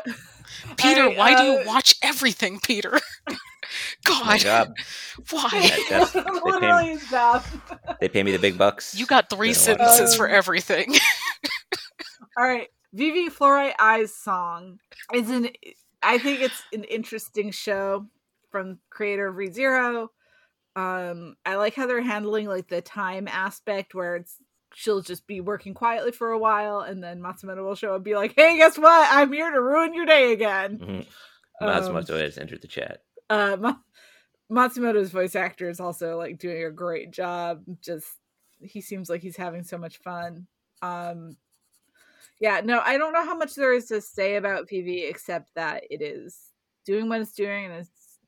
[0.78, 3.00] Peter, Alright, why do uh, you watch everything, Peter?
[3.70, 4.68] It's God, job.
[5.32, 5.50] why?
[5.90, 7.44] That- they pay literally his job.
[8.00, 8.98] They pay me the big bucks.
[8.98, 9.90] You got three Been a while.
[9.90, 10.96] sentences for Um, everything.
[12.38, 14.80] All right, Vivy Fluorite Eyes song
[15.14, 15.50] is an.
[16.02, 18.06] I think it's an interesting show
[18.52, 20.08] from creator of ReZero.
[20.78, 24.38] Um, I like how they're handling like the time aspect where it's
[24.80, 28.04] she'll just be working quietly for a while and then Matsumoto will show up and
[28.04, 29.08] be like, "Hey, guess what?
[29.12, 31.08] I'm here to ruin your day again." Mhm.
[31.60, 33.04] Um, Matsumoto has entered the chat.
[33.32, 33.80] uh Ma-
[34.52, 37.64] Matsumoto's voice actor is also like doing a great job.
[37.82, 38.08] Just
[38.62, 40.46] he seems like he's having so much fun.
[40.84, 41.38] Um
[42.40, 45.86] yeah, no, I don't know how much there is to say about PV except that
[45.90, 46.52] it is
[46.86, 48.20] doing what it's doing and it's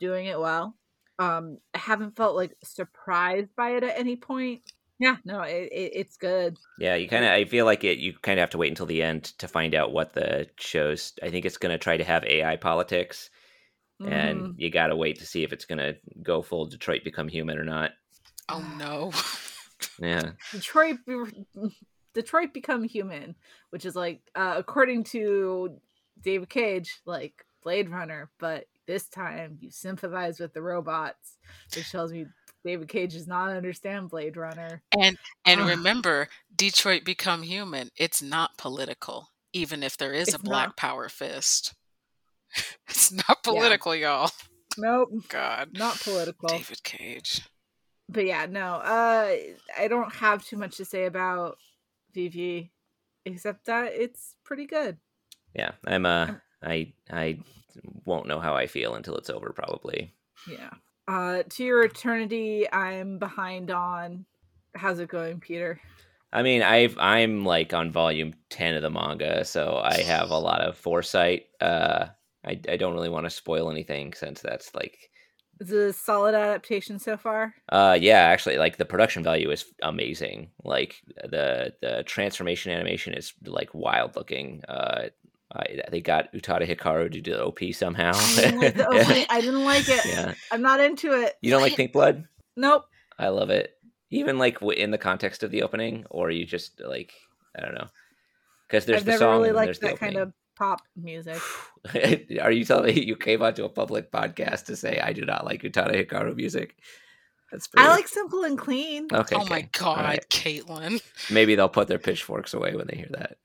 [0.00, 0.74] doing it well.
[1.18, 4.62] Um I haven't felt like surprised by it at any point.
[5.02, 6.56] Yeah, no, it, it it's good.
[6.78, 7.32] Yeah, you kind of.
[7.32, 7.98] I feel like it.
[7.98, 11.12] You kind of have to wait until the end to find out what the show's.
[11.20, 13.28] I think it's going to try to have AI politics,
[14.00, 14.12] Mhm.
[14.12, 17.26] and you got to wait to see if it's going to go full Detroit Become
[17.26, 17.90] Human or not.
[18.48, 19.10] oh no.
[19.98, 21.74] Yeah, Detroit be-
[22.14, 23.34] Detroit become human,
[23.70, 25.80] which is like uh, according to
[26.20, 31.38] David Cage, like Blade Runner, but this time you sympathize with the robots,
[31.74, 32.26] which tells me
[32.64, 34.82] David Cage does not understand Blade Runner.
[34.98, 35.68] And and Ugh.
[35.68, 37.90] remember, Detroit Become Human.
[37.96, 40.76] It's not political, even if there is It's a black not.
[40.76, 41.74] power fist.
[42.88, 44.30] It's not political, y'all.
[44.76, 45.70] Nope, God.
[45.72, 46.48] not political.
[46.48, 47.40] David Cage.
[48.08, 49.34] But yeah, no, uh,
[49.78, 51.56] I don't have too much to say about
[52.14, 52.70] Vivy,
[53.24, 54.98] except that it's pretty good.
[55.54, 55.72] yeah.
[55.86, 56.04] I'm.
[56.04, 56.92] Uh, I.
[57.10, 57.38] I
[58.04, 59.50] won't know how I feel until it's over.
[59.52, 60.12] Probably.
[60.50, 60.70] Yeah.
[61.08, 64.24] Uh, to your eternity, I'm behind on.
[64.74, 65.80] How's it going, Peter?
[66.32, 70.38] I mean, I've I'm like on volume ten of the manga, so I have a
[70.38, 71.46] lot of foresight.
[71.60, 72.06] Uh,
[72.44, 75.10] I I don't really want to spoil anything since that's like,
[75.60, 77.54] Is it a solid adaptation so far?
[77.68, 80.50] uh, yeah, actually, like the production value is amazing.
[80.64, 84.62] Like the the transformation animation is like wild looking.
[84.68, 85.08] Uh,
[85.54, 88.12] I, they got Utada Hikaru to do the OP somehow.
[88.14, 89.26] I didn't like the.
[89.30, 90.04] I didn't like it.
[90.06, 91.34] yeah, I'm not into it.
[91.42, 92.26] you don't like Pink Blood?
[92.56, 92.86] Nope.
[93.18, 93.76] I love it.
[94.10, 97.12] Even like in the context of the opening, or you just like
[97.56, 97.88] I don't know,
[98.66, 101.40] because there's I've the never song really liked that kind of pop music.
[102.42, 105.44] Are you telling me you came onto a public podcast to say I do not
[105.44, 106.76] like Utada Hikaru music?
[107.52, 109.08] That's I like simple and clean.
[109.12, 109.36] Okay.
[109.36, 110.26] oh my god, All right.
[110.30, 111.02] Caitlin.
[111.30, 113.36] Maybe they'll put their pitchforks away when they hear that.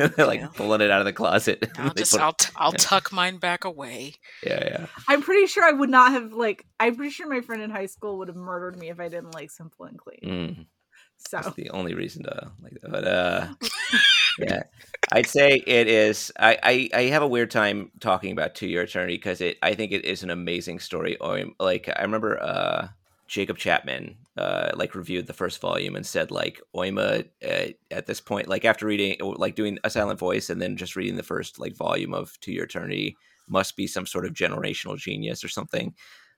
[0.00, 0.48] Uh, they're like Yeah.
[0.54, 1.68] pulling it out of the closet.
[1.76, 2.78] I'll just put- I'll t- I'll yeah.
[2.78, 4.14] tuck mine back away.
[4.44, 4.86] yeah, yeah.
[5.08, 6.64] I'm pretty sure I would not have like.
[6.78, 9.34] I'm pretty sure my friend in high school would have murdered me if I didn't
[9.34, 10.20] like simple and clean.
[10.22, 10.66] Mm.
[11.28, 12.90] So That's the only reason to like that.
[12.92, 13.48] But uh,
[14.38, 14.62] yeah,
[15.12, 16.30] I'd say it is.
[16.38, 19.56] I, I I have a weird time talking about To Your Eternity because it.
[19.62, 21.16] I think it is an amazing story.
[21.16, 22.88] Or like I remember uh,
[23.26, 28.20] Jacob Chapman uh, like reviewed the first volume and said like Oima uh, at this
[28.20, 31.58] point, like after reading like doing a silent voice and then just reading the first
[31.58, 33.16] like volume of To Your Eternity
[33.48, 35.94] must be some sort of generational genius or something.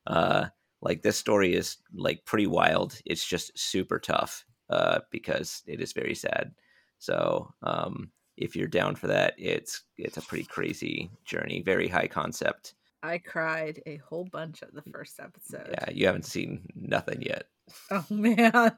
[0.06, 0.46] Uh,
[0.80, 2.98] like this story is like pretty wild.
[3.04, 6.52] It's just super tough uh, because it is very sad.
[6.98, 12.06] So um, if you're down for that, it's it's a pretty crazy journey, very high
[12.06, 12.74] concept.
[13.02, 15.68] I cried a whole bunch of the first episode.
[15.70, 17.44] Yeah, you haven't seen nothing yet.
[17.90, 18.76] Oh man.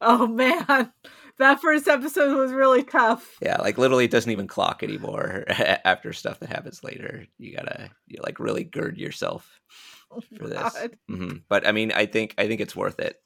[0.00, 0.92] Oh man.
[1.38, 3.36] That first episode was really tough.
[3.40, 7.26] Yeah, like literally it doesn't even clock anymore after stuff that happens later.
[7.38, 9.60] You gotta you like really gird yourself
[10.10, 10.58] Oh, for this.
[10.58, 10.96] God.
[11.08, 13.20] hmm But I mean, I think I think it's worth it.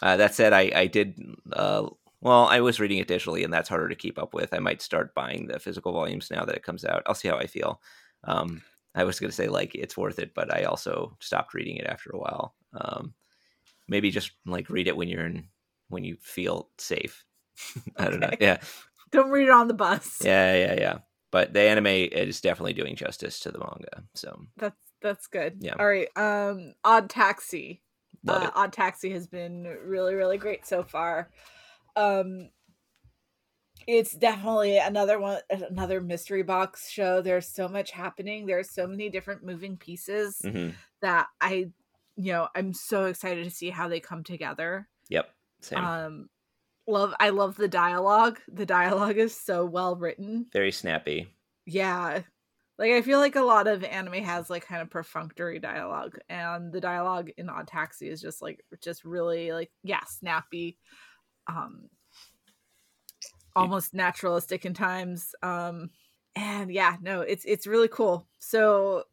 [0.00, 1.18] Uh, that said, I I did
[1.52, 1.88] uh,
[2.20, 2.46] well.
[2.46, 4.54] I was reading it digitally, and that's harder to keep up with.
[4.54, 7.02] I might start buying the physical volumes now that it comes out.
[7.06, 7.80] I'll see how I feel.
[8.24, 8.62] Um,
[8.94, 11.86] I was going to say like it's worth it, but I also stopped reading it
[11.86, 12.54] after a while.
[12.78, 13.14] Um,
[13.88, 15.48] maybe just like read it when you're in
[15.88, 17.24] when you feel safe.
[17.96, 18.30] I don't know.
[18.40, 18.58] Yeah,
[19.10, 20.20] Don't read it on the bus.
[20.24, 20.98] yeah, yeah, yeah.
[21.30, 24.02] But the anime is definitely doing justice to the manga.
[24.14, 25.58] So That's that's good.
[25.60, 25.74] Yeah.
[25.78, 26.08] All right.
[26.16, 27.82] Um Odd Taxi.
[28.26, 28.50] uh.
[28.54, 31.30] Odd Taxi has been really, really great so far.
[31.96, 32.50] Um,
[33.88, 37.22] it's definitely another one, another mystery box show.
[37.22, 38.44] There's so much happening.
[38.44, 40.68] There's so many different moving pieces hmm
[41.00, 41.70] that I,
[42.16, 44.88] you know, I'm so excited to see how they come together.
[45.08, 45.30] Yep.
[45.60, 45.78] Same.
[45.78, 46.28] Um,
[46.88, 48.40] love, I love the dialogue.
[48.48, 50.46] The dialogue is so well written.
[50.52, 51.28] Very snappy.
[51.66, 52.22] Yeah.
[52.78, 56.72] Like I feel like a lot of anime has like kind of perfunctory dialogue and
[56.72, 60.78] the dialogue in Odd Taxi is just like just really like yeah, snappy.
[61.46, 61.88] Um
[63.58, 65.34] almost naturalistic in times.
[65.42, 65.90] Um
[66.36, 68.26] and yeah, no, it's it's really cool.
[68.38, 69.04] So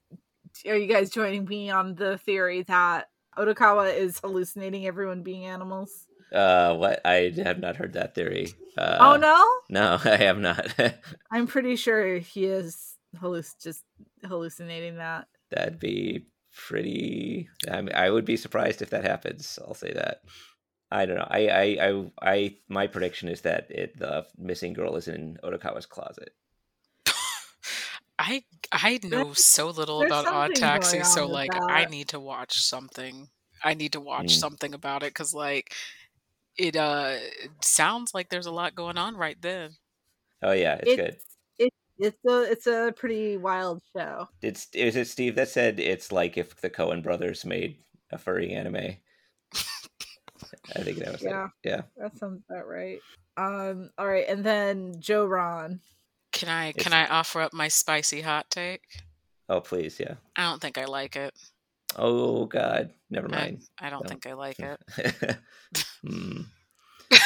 [0.68, 6.08] are you guys joining me on the theory that Odokawa is hallucinating everyone being animals?
[6.32, 7.02] Uh, what?
[7.06, 8.48] I have not heard that theory.
[8.78, 9.46] Uh, oh no?
[9.70, 10.74] No, I have not.
[11.32, 13.84] I'm pretty sure he is halluc- just
[14.26, 15.28] hallucinating that.
[15.52, 16.26] That'd be
[16.56, 17.50] pretty.
[17.70, 19.60] I mean, I would be surprised if that happens.
[19.66, 20.22] I'll say that.
[20.92, 21.28] I don't know.
[21.30, 25.86] I, I, I, I my prediction is that it, the missing girl is in Odokawa's
[25.86, 26.34] closet.
[28.18, 31.86] I I know There's- so little there's about Odd Taxi, so on with like I
[31.86, 33.30] need to watch something.
[33.64, 34.40] I need to watch Mm.
[34.40, 35.74] something about it because like
[36.58, 39.72] it uh it sounds like there's a lot going on right then.
[40.42, 41.18] Oh yeah, it's, good.
[41.60, 44.30] It, it's a it's a pretty wild show.
[44.42, 47.80] It's is it Steve that said it's like if the Coen brothers made
[48.12, 48.96] a furry anime?
[50.76, 51.30] I think that was it.
[51.30, 51.48] Yeah.
[51.64, 51.82] Yeah.
[51.98, 53.00] That sounds about right.
[53.38, 53.90] Um.
[53.98, 55.82] All right, and then Joran.
[56.32, 58.82] Can I It's- can I offer up my spicy hot take?
[59.50, 60.16] Oh please, yeah.
[60.36, 61.34] I don't think I like it.
[61.98, 63.62] Oh God, never mind.
[63.80, 64.10] I don't No.
[64.10, 64.80] think I like it.
[66.02, 66.42] Hmm.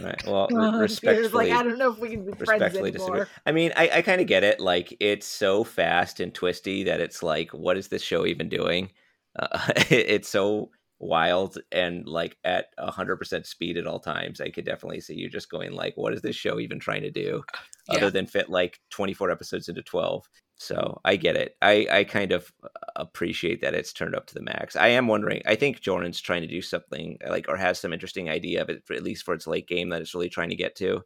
[0.00, 0.26] Right.
[0.26, 3.20] Well, re- Uh, respectfully, like I don't know if we can be friends respectfully disagree.
[3.20, 3.28] anymore.
[3.46, 4.58] I mean, I, I kind of get it.
[4.58, 8.90] Like, it's so fast and twisty that it's like, what is this show even doing?
[9.38, 9.56] Uh,
[9.90, 14.40] it's so wild and like at hundred percent speed at all times.
[14.40, 17.10] I could definitely see you just going like, what is this show even trying to
[17.10, 17.42] do,
[17.88, 20.28] other than fit like twenty four episodes into twelve?
[20.56, 21.56] So I get it.
[21.60, 22.52] I I kind of
[22.96, 24.76] appreciate that it's turned up to the max.
[24.76, 25.42] I am wondering.
[25.46, 28.84] I think Joran's trying to do something like, or has some interesting idea of it,
[28.86, 31.02] for, at least for its late game that it's really trying to get to.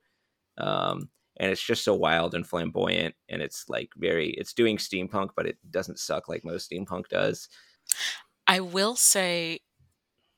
[0.59, 1.09] Um,
[1.41, 4.31] and it's just so wild and flamboyant, and it's like very.
[4.31, 7.49] It's doing steampunk, but it doesn't suck like most steampunk does.
[8.47, 9.61] I will say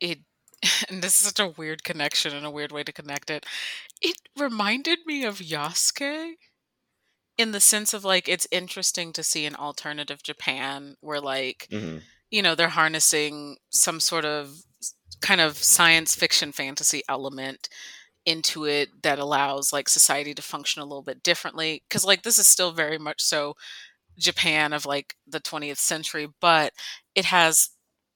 [0.01, 0.21] it
[0.91, 3.47] and this is such a weird connection and a weird way to connect it.
[4.03, 6.35] It reminded me of Yasuke
[7.39, 11.99] in the sense of like it's interesting to see an alternative Japan where like hmm
[12.31, 14.53] you know they're harnessing some sort of
[15.23, 17.69] kind of science fiction fantasy element
[18.27, 22.39] into it that allows like society to function a little bit differently because like this
[22.39, 23.55] is still very much so
[24.19, 26.73] Japan of like the 20th century but
[27.15, 27.71] it has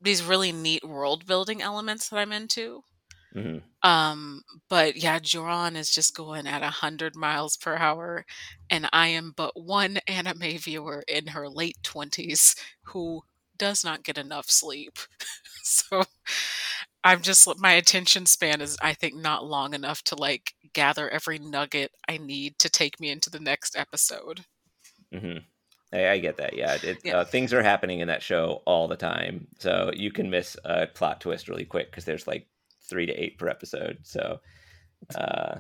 [0.05, 2.83] these really neat world building elements that I'm into.
[3.33, 8.25] Hmm um but yeah Joran is just going at a hundred miles per hour
[8.71, 13.23] and I am but one anime viewer in her late 20s who
[13.57, 14.99] does not get enough sleep.
[15.67, 16.03] So
[17.05, 21.39] I'm just my attention span is I think not long enough to like gather every
[21.39, 24.45] nugget I need to take me into the next episode.
[25.13, 25.39] Hmm
[25.95, 26.57] I, I get that.
[26.57, 27.19] Yeah, it, Yeah.
[27.19, 30.87] Uh, things are happening in that show all the time, so you can miss a
[30.87, 32.47] plot twist really quick because there's like
[32.89, 33.99] three to eight per episode.
[34.03, 34.41] So
[35.15, 35.57] uh,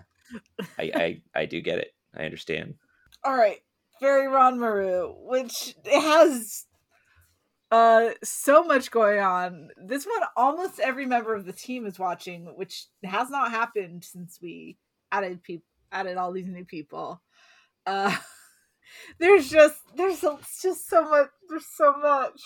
[0.78, 1.94] I, I I do get it.
[2.16, 2.74] I understand.
[3.22, 3.58] All right,
[4.00, 6.66] Fairy Ranmaru, which has
[7.70, 9.70] uh so much going on.
[9.76, 14.38] This one almost every member of the team is watching, which has not happened since
[14.42, 14.76] we
[15.12, 17.22] added people added all these new people.
[17.86, 18.14] Uh
[19.18, 22.40] there's just there's just so much there's so much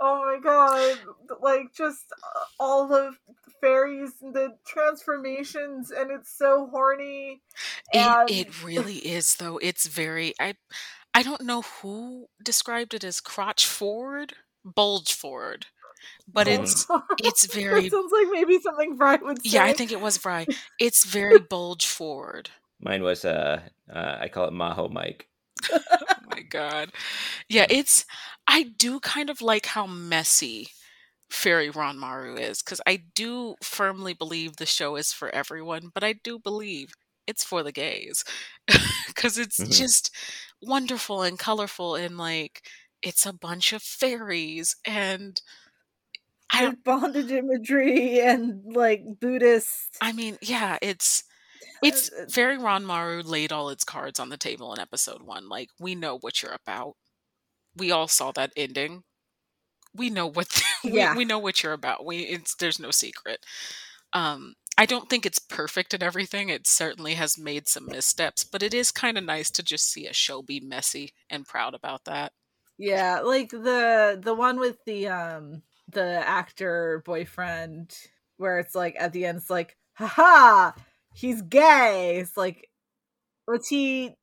[0.00, 0.98] oh my god
[1.40, 3.14] like just uh, all the
[3.60, 7.40] fairies and the transformations and it's so horny
[7.92, 8.30] and...
[8.30, 10.54] it, it really is though it's very i
[11.14, 15.66] i don't know who described it as crotch forward bulge forward
[16.32, 16.86] but it's
[17.24, 19.56] it's very sounds like maybe something Vrai would say.
[19.56, 20.46] Yeah, I think it was Vrai.
[20.80, 22.50] It's very bulge forward.
[22.80, 23.60] Mine was uh,
[23.92, 25.28] uh I call it Maho Mike.
[25.72, 25.78] oh
[26.30, 26.90] my god.
[27.48, 28.04] Yeah, it's
[28.46, 30.68] I do kind of like how messy
[31.30, 36.14] Fairy Ranmaru is because I do firmly believe the show is for everyone, but I
[36.14, 36.94] do believe
[37.26, 38.24] it's for the gays
[39.06, 39.70] because it's mm-hmm.
[39.70, 40.10] just
[40.62, 42.62] wonderful and colorful and like
[43.02, 45.40] it's a bunch of fairies and
[46.50, 49.98] I don't bondage imagery and like Buddhist.
[50.00, 51.24] I mean, yeah, it's
[51.82, 55.48] it's very Ranmaru laid all its cards on the table in episode one.
[55.48, 56.94] Like, we know what you're about.
[57.76, 59.04] We all saw that ending.
[59.94, 60.48] We know what
[60.82, 61.12] the, yeah.
[61.12, 62.04] we, we know what you're about.
[62.04, 63.44] We it's there's no secret.
[64.12, 66.48] Um, I don't think it's perfect in everything.
[66.50, 70.06] It certainly has made some missteps, but it is kind of nice to just see
[70.06, 72.32] a show be messy and proud about that.
[72.78, 77.96] Yeah, like the the one with the um the actor boyfriend
[78.36, 80.72] where it's like at the end it's like haha
[81.18, 82.68] he's gay it's like
[83.46, 84.14] was he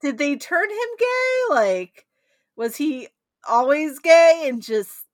[0.00, 2.06] did they turn him gay like
[2.56, 3.08] was he
[3.46, 5.04] always gay and just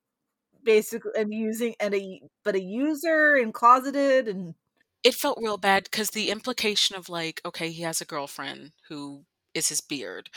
[0.63, 4.55] basically and using and a but a user and closeted and
[5.03, 9.25] it felt real bad because the implication of like okay he has a girlfriend who
[9.55, 10.31] is his beard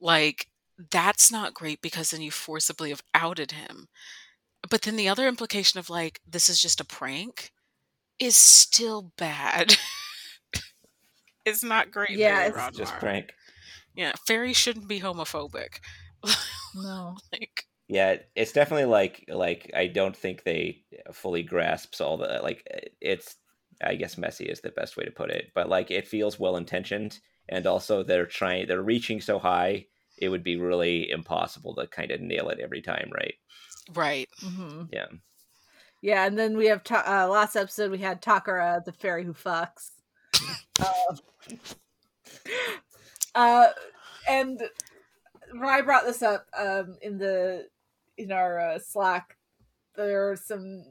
[0.00, 0.46] like
[0.90, 3.88] that's not great because then you forcibly have outed him
[4.70, 7.52] but then the other implication of like this is just a prank
[8.18, 9.76] is still bad.
[11.44, 12.10] it's not great.
[12.10, 12.76] Yeah, it's Rodmar.
[12.76, 13.32] just prank.
[13.94, 15.80] Yeah, fairies shouldn't be homophobic.
[16.74, 22.40] no, like yeah, it's definitely like like I don't think they fully grasps all the
[22.42, 22.66] like
[23.00, 23.36] it's
[23.82, 26.56] I guess messy is the best way to put it, but like it feels well
[26.56, 27.18] intentioned
[27.48, 29.86] and also they're trying they're reaching so high
[30.18, 33.34] it would be really impossible to kind of nail it every time, right?
[33.92, 34.28] Right.
[34.42, 34.84] Mm-hmm.
[34.92, 35.06] Yeah.
[36.02, 39.32] Yeah, and then we have ta- uh, last episode we had Takara, the fairy who
[39.32, 39.90] fucks.
[43.34, 43.66] Uh,
[44.28, 44.62] and
[45.62, 47.68] I brought this up um, in the
[48.16, 49.36] in our uh, Slack.
[49.96, 50.84] There are some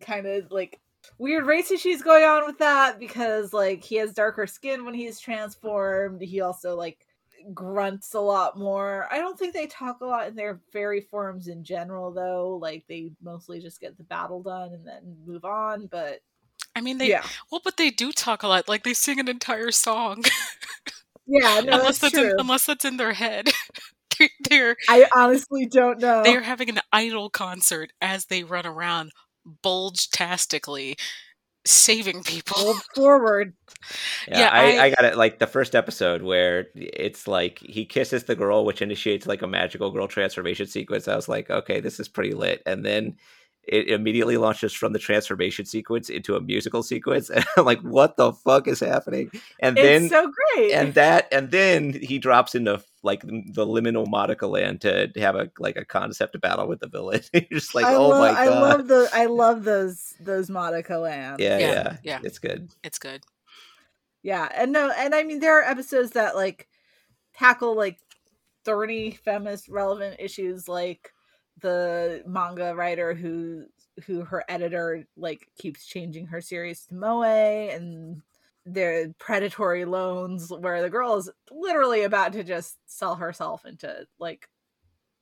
[0.00, 0.80] kind of like
[1.18, 5.20] weird race issues going on with that because like he has darker skin when he's
[5.20, 6.20] transformed.
[6.20, 7.06] He also like
[7.54, 9.08] grunts a lot more.
[9.10, 12.58] I don't think they talk a lot in their fairy forms in general, though.
[12.60, 15.86] Like they mostly just get the battle done and then move on.
[15.86, 16.20] But
[16.74, 17.24] I mean, they yeah.
[17.50, 18.68] well, but they do talk a lot.
[18.68, 20.24] Like they sing an entire song.
[21.26, 23.50] yeah, no, unless that's, that's in, unless that's in their head.
[24.48, 26.22] they're I honestly don't know.
[26.22, 29.12] They're having an idol concert as they run around
[29.62, 30.96] bulge tastically
[31.66, 33.54] saving people forward.
[34.28, 35.16] Yeah, yeah I, I, I, got it.
[35.16, 39.46] Like the first episode where it's like he kisses the girl, which initiates like a
[39.46, 41.08] magical girl transformation sequence.
[41.08, 42.62] I was like, okay, this is pretty lit.
[42.66, 43.16] And then
[43.70, 48.16] it immediately launches from the transformation sequence into a musical sequence and I'm like what
[48.16, 49.30] the fuck is happening?
[49.60, 50.72] And it's then so great.
[50.72, 55.50] and that and then he drops into like the liminal Madoka land to have a
[55.60, 57.20] like a concept battle with the villain.
[57.32, 58.38] You're just like I oh love, my god.
[58.38, 61.40] I love the I love those those Madoka lands.
[61.40, 62.18] Yeah, yeah yeah yeah.
[62.24, 62.70] it's good.
[62.82, 63.22] It's good.
[64.24, 66.66] Yeah and no and I mean there are episodes that like
[67.34, 67.98] tackle like
[68.64, 71.12] thorny feminist relevant issues like
[71.60, 73.64] the manga writer who
[74.06, 78.22] who her editor like keeps changing her series to moe and
[78.66, 84.48] their predatory loans where the girl is literally about to just sell herself into like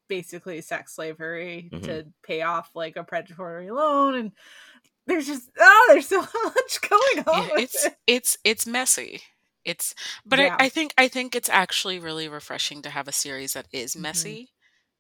[0.09, 1.85] basically sex slavery mm-hmm.
[1.85, 4.33] to pay off like a predatory loan and
[5.07, 7.97] there's just oh there's so much going on yeah, it's it.
[8.07, 9.21] it's it's messy
[9.65, 9.95] it's
[10.25, 10.57] but yeah.
[10.59, 13.93] I, I, think i think it's actually really refreshing to have a series that is
[13.93, 14.03] mm-hmm.
[14.03, 14.51] messy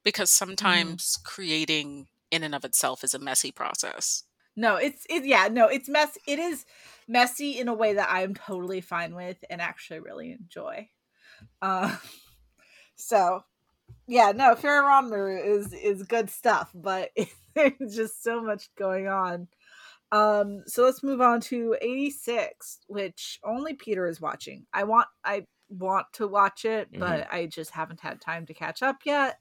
[0.09, 0.47] because mm-hmm.
[0.47, 1.25] sometimes mm.
[1.25, 4.25] creating in and of itself is a messy process.
[4.57, 6.65] No, it's it yeah, no, it's mess it is
[7.07, 10.89] messy in a way that I'm totally fine with and actually really enjoy.
[11.63, 11.97] Uh
[12.97, 13.45] so
[14.07, 17.11] yeah, no, Ranmaru is is good stuff, but
[17.55, 19.49] there's just so much going on.
[20.11, 24.65] Um, so let's move on to 86, which only Peter is watching.
[24.73, 26.99] I want I want to watch it, Mhm.
[26.99, 29.39] but I just haven't had time to catch up yet.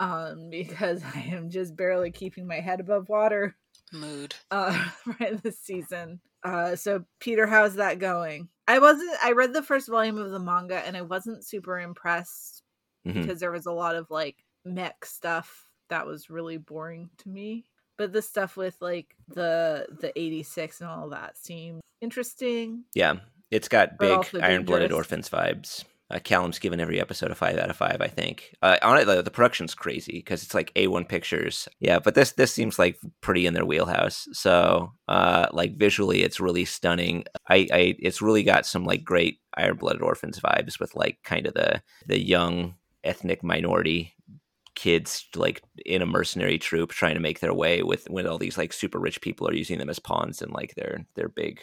[0.00, 3.56] Um, because I am just barely keeping my head above water
[3.92, 4.34] Mood.
[4.50, 4.84] uh
[5.20, 6.20] right this season.
[6.42, 8.48] Uh so Peter, how's that going?
[8.68, 12.62] I wasn't I read the first volume of the manga and I wasn't super impressed
[13.06, 13.22] Mhm.
[13.22, 17.64] because there was a lot of like mech stuff that was really boring to me.
[17.96, 22.84] But the stuff with like the the 86 and all that seemed interesting.
[22.94, 23.14] Yeah,
[23.50, 24.92] it's got big Iron Blooded.
[24.92, 25.84] Orphans vibes.
[26.08, 28.00] Uh, Callum's given every episode a five out of five.
[28.00, 28.54] I think.
[28.62, 31.68] Uh, on it, the, the production's crazy because it's like A1 Pictures.
[31.80, 34.28] Yeah, but this this seems like pretty in their wheelhouse.
[34.32, 37.24] So, uh, like visually, it's really stunning.
[37.48, 41.46] I, I it's really got some like great Iron Blooded Orphans vibes with like kind
[41.46, 44.14] of the the young ethnic minority
[44.76, 48.58] kids like in a mercenary troop trying to make their way with when all these
[48.58, 51.58] like super rich people are using them as pawns in like their their big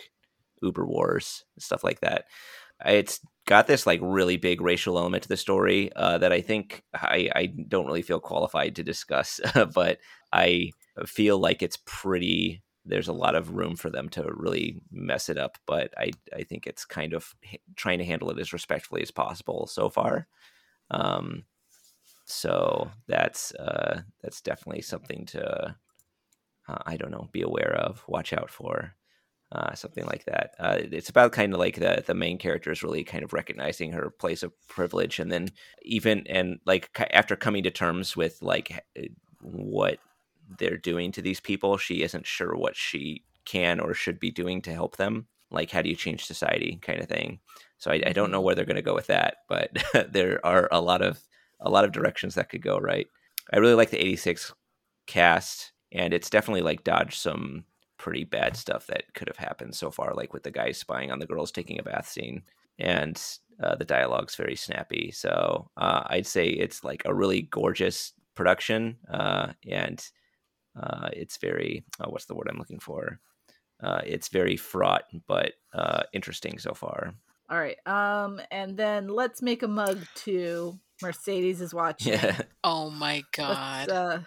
[0.64, 2.26] uber wars stuff like that
[2.86, 6.84] it's got this like really big racial element to the story uh, that i think
[6.94, 9.40] I, I don't really feel qualified to discuss
[9.74, 9.99] but
[10.32, 10.72] i
[11.06, 15.38] feel like it's pretty there's a lot of room for them to really mess it
[15.38, 17.34] up but i i think it's kind of
[17.76, 20.28] trying to handle it as respectfully as possible so far.
[20.91, 21.45] Um
[22.26, 25.76] so that's uh that's definitely something to
[26.68, 28.95] uh, i don't know be aware of watch out for
[29.53, 30.55] uh, something like that.
[30.59, 33.91] Uh, it's about kind of like the the main character is really kind of recognizing
[33.91, 35.49] her place of privilege, and then
[35.84, 38.84] even and like after coming to terms with like
[39.39, 39.99] what
[40.57, 44.61] they're doing to these people, she isn't sure what she can or should be doing
[44.63, 45.27] to help them.
[45.51, 47.39] Like, how do you change society, kind of thing.
[47.77, 49.71] So I, I don't know where they're going to go with that, but
[50.11, 51.21] there are a lot of
[51.59, 53.07] a lot of directions that could go right.
[53.51, 54.53] I really like the '86
[55.05, 57.65] cast, and it's definitely like dodged some
[58.03, 61.19] pretty bad stuff that could have happened so far, like with the guys spying on
[61.19, 62.43] the girls taking a bath scene,
[62.77, 63.15] and
[63.63, 65.09] uh, the dialogue's very snappy.
[65.09, 70.05] So uh, I'd say it's like a really gorgeous production, uh, and
[70.77, 73.21] uh, it's very uh, what's the word I'm looking for?
[73.81, 77.13] Uh, it's very fraught but uh, interesting so far.
[77.49, 77.77] All right.
[77.85, 82.13] Um and then let's make a mug to Mercedes is watching.
[82.23, 84.25] Yeah, Oh my Let's, god.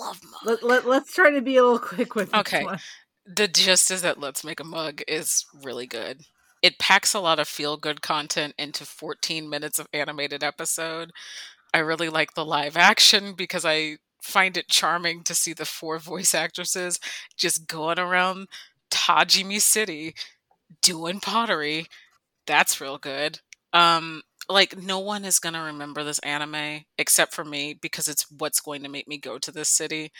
[0.00, 0.40] Love mug.
[0.44, 2.64] let, let, let's try to be a little quick with this Okay.
[2.64, 2.78] one.
[3.26, 6.22] the gist is that Let's Make a Mug is really good.
[6.62, 11.10] It packs a lot of feel good content into 14 minutes of animated episode.
[11.74, 15.98] I really like the live action because I find it charming to see the four
[15.98, 16.98] voice actresses
[17.36, 18.48] just going around
[18.90, 20.14] Tajimi City
[20.82, 21.86] doing pottery.
[22.46, 23.40] That's real good.
[23.72, 28.26] Um like no one is going to remember this anime except for me because it's
[28.30, 30.12] what's going to make me go to this city.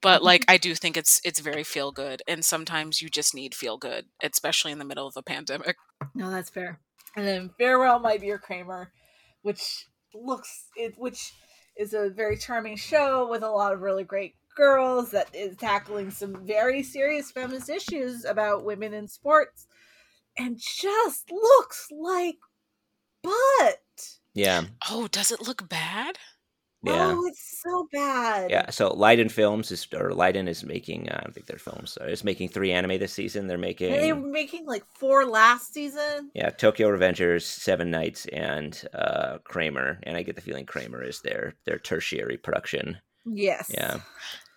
[0.00, 0.26] But mm-hmm.
[0.26, 3.76] like i do think it's it's very feel good and sometimes you just need feel
[3.76, 5.76] good especially in the middle of a pandemic.
[6.14, 6.80] No, that's fair.
[7.14, 8.90] And then Farewell, My Dear Cramer,
[9.42, 11.32] which looks it which
[11.76, 16.10] is a very charming show with a lot of really great girls that is tackling
[16.10, 19.66] some very serious feminist issues about women in sports
[20.36, 22.36] and just looks like
[23.22, 23.78] butt.
[24.34, 26.18] yeah, oh does it look bad
[26.84, 27.14] yeah.
[27.14, 28.50] Oh, it's so bad.
[28.50, 31.08] Yeah, so Liden Films is or Liden is making.
[31.08, 31.96] Uh, I don't think they're films.
[32.00, 33.46] Uh, is making three anime this season.
[33.46, 33.92] They're making.
[33.92, 36.30] And they were making like four last season.
[36.34, 40.00] Yeah, Tokyo Revengers, Seven Knights, and uh, Cramer.
[40.02, 42.98] And I get the feeling Cramer is their their tertiary production.
[43.24, 43.70] Yes.
[43.72, 44.00] Yeah.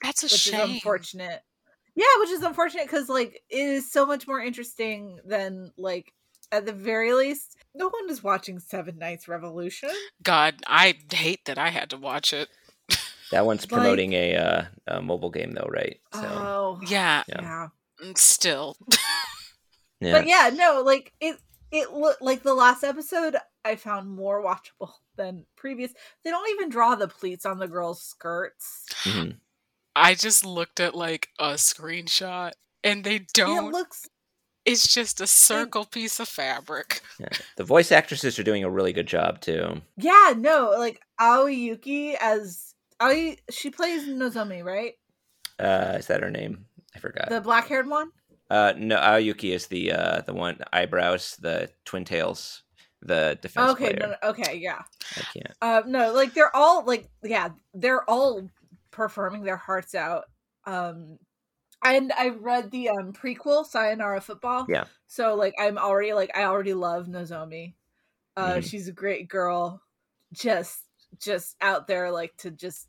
[0.01, 1.43] that's a which shame is unfortunate.
[1.95, 6.11] Yeah, which is unfortunate because like it is so much more interesting than like
[6.51, 9.89] at the very least, no one is watching Seven Knights Revolution.
[10.23, 12.49] god i hate that i had to watch it
[13.31, 15.99] That one's Like- promoting a, uh, a mobile game though, right?
[16.13, 17.41] So oh, yeah Yeah.
[17.41, 17.67] yeah.
[18.03, 18.77] mm, still
[19.99, 21.37] yeah, But yeah, no, like it.
[21.71, 23.35] It looked like the last episode
[23.65, 25.91] I found more watchable than previous.
[26.23, 28.85] They don't even draw the pleats on the girls' skirts.
[29.03, 29.37] Mhm.
[29.95, 32.51] i just looked at like a screenshot
[32.83, 34.07] and they don't it looks
[34.65, 37.29] it's just a circle piece of fabric yeah.
[37.55, 39.81] The voice actresses are doing a really good job too.
[39.97, 43.37] yeah, no, like Aoi Yuki as Aoi.
[43.49, 44.93] She plays Nozomi, right?
[45.59, 46.65] Uh, is that her name?
[46.95, 47.29] I forgot.
[47.29, 48.09] The black haired one.
[48.49, 52.63] Uh, no, Aoi Yuki is the uh, the one eyebrows, the twin tails,
[53.01, 53.99] the defense okay, player.
[53.99, 54.81] no, no, okay, yeah.
[55.15, 55.53] I can't.
[55.61, 58.49] Uh, no, like they're all like, yeah, they're all
[58.91, 60.25] performing their hearts out.
[60.65, 61.17] Um,
[61.85, 64.65] and I read the um prequel, Sayonara Football.
[64.69, 64.85] Yeah.
[65.07, 67.75] So like, I'm already like, I already love Nozomi.
[68.37, 68.69] Uh, Mhm.
[68.69, 69.81] she's a great girl,
[70.33, 70.81] just
[71.19, 72.87] just out there like to just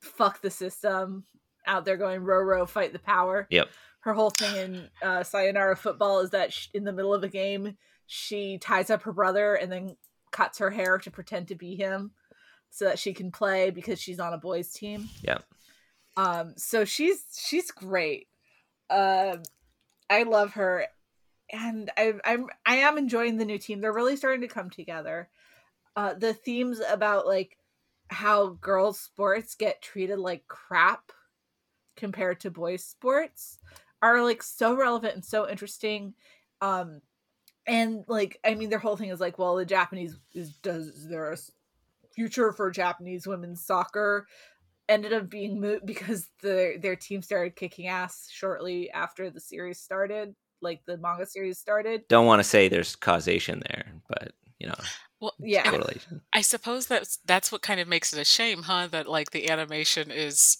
[0.00, 1.24] fuck the system
[1.66, 3.46] out there going row row fight the power.
[3.50, 3.68] Yep.
[4.00, 7.28] Her whole thing in uh, Sayonara football is that sh in the middle of a
[7.28, 9.96] game she ties up her brother and then
[10.30, 12.12] cuts her hair to pretend to be him
[12.70, 15.08] so that she can play because she's on a boys team.
[15.22, 15.42] Yep.
[16.16, 18.28] Um so she's she's great.
[18.90, 19.42] Um
[20.08, 20.86] I love her
[21.50, 23.80] and I I'm I am enjoying the new team.
[23.80, 25.28] They're really starting to come together.
[25.94, 27.58] Uh the themes about like
[28.08, 31.12] how girls sports get treated like crap
[31.96, 33.58] compared to boys sports
[34.02, 36.14] are like so relevant and so interesting.
[36.60, 37.00] Um
[37.66, 41.32] and like i mean their whole thing is like well the japanese is does there
[41.32, 41.36] a
[42.14, 44.26] future for japanese women's soccer
[44.88, 49.80] ended up being moved because the their team started kicking ass shortly after the series
[49.80, 54.66] started like the manga series started Don't want to say there's causation there, but you
[54.68, 54.74] know,
[55.20, 56.22] Well, yeah correlation.
[56.32, 58.86] I suppose that's that's what kind of makes it a shame, huh?
[58.90, 60.56] That like the animation is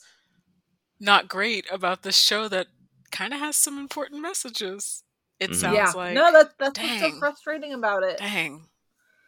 [1.00, 2.66] not great about this show that
[3.10, 5.02] kind of has some important messages.
[5.38, 5.54] It Mhm.
[5.56, 8.68] sounds yeah like no that's that's what's so frustrating about it dang.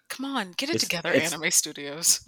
[0.08, 2.26] Come on, get it It's- together, it's- anime studios.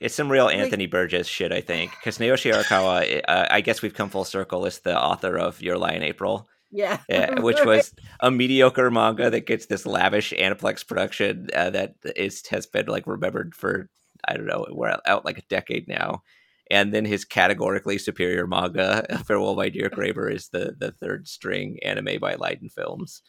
[0.00, 3.82] It's some real Like- Anthony Burgess shit, I think, because Naoshi Arakawa, uh, I guess
[3.82, 7.58] we've come full circle, is the author of Your Lie in April, yeah yeah, which
[7.58, 7.66] Right.
[7.66, 12.86] was a mediocre manga that gets this lavish Aniplex production uh, that is has been
[12.86, 13.88] like remembered for
[14.26, 16.22] I don't know, we're out like a decade now.
[16.70, 21.78] And then his categorically superior manga, Farewell, My Dear Cramer, is the the third string
[21.82, 23.22] anime by Liden Films.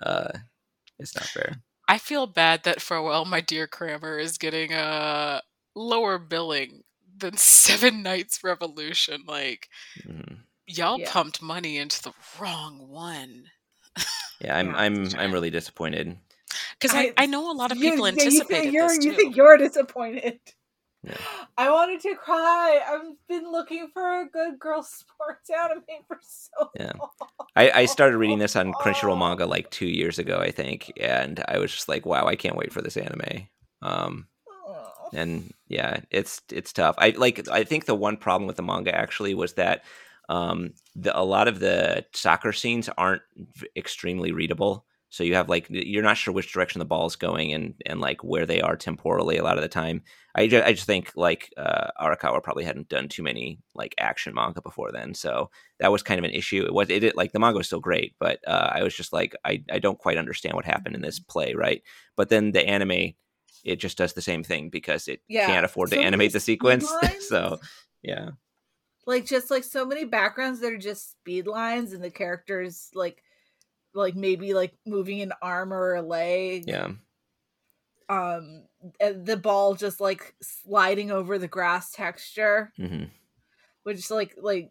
[0.00, 0.32] Uh,
[0.98, 1.56] it's not fair.
[1.88, 5.40] I feel bad that Farewell, My Dear Cramer is getting a
[5.74, 6.82] lower billing
[7.16, 9.24] than Seven Knights Revolution.
[9.26, 9.68] Like,
[10.06, 10.38] Mhm.
[10.66, 11.10] y'all Yeah.
[11.10, 13.44] pumped money into the wrong one.
[14.40, 16.16] Yeah, I'm I'm it's a I'm really disappointed.
[16.80, 19.04] Because I, I- I know a lot of people yeah, you think anticipated you're, this
[19.04, 20.40] you think you're disappointed
[21.04, 21.16] Yeah.
[21.58, 22.80] I wanted to cry.
[22.88, 26.92] I've been looking for a good girl sports anime for so Yeah.
[26.98, 27.10] long.
[27.54, 31.44] I, I started reading this on Crunchyroll manga like two years ago, I think, and
[31.48, 33.46] I was just like, wow, I can't wait for this anime.
[33.82, 34.26] Um.
[35.12, 36.94] And yeah, it's it's tough.
[36.98, 39.84] I like I think the one problem with the manga actually was that
[40.28, 43.22] um, the, a lot of the soccer scenes aren't
[43.76, 44.86] extremely readable.
[45.10, 48.00] So you have like you're not sure which direction the ball is going and and
[48.00, 50.02] like where they are temporally a lot of the time.
[50.34, 54.32] I just, I just think like uh, Arakawa probably hadn't done too many like action
[54.32, 56.64] manga before then, so that was kind of an issue.
[56.64, 59.12] It was it, it like the manga was still great, but uh, I was just
[59.12, 61.82] like I I don't quite understand what happened in this play, right?
[62.16, 63.12] But then the anime,
[63.64, 66.32] it just does the same thing because it Yeah, can't afford to so many animate
[66.32, 66.90] the sequence.
[67.28, 67.60] so
[68.02, 68.30] yeah,
[69.06, 73.22] like just like so many backgrounds that are just speed lines and the characters like
[73.94, 76.64] like maybe like moving an arm or a leg.
[76.66, 76.90] Yeah,
[78.08, 78.64] um
[79.00, 82.72] the ball just like sliding over the grass texture.
[82.76, 83.04] Hmm
[83.82, 84.70] which like like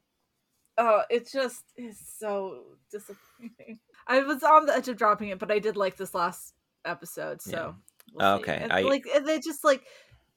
[0.78, 3.80] oh it just is so disappointing.
[4.08, 6.54] I was on the edge of dropping it but i did like this last
[6.86, 7.76] episode so
[8.12, 8.26] we'll.
[8.40, 9.84] Okay, I- like they just like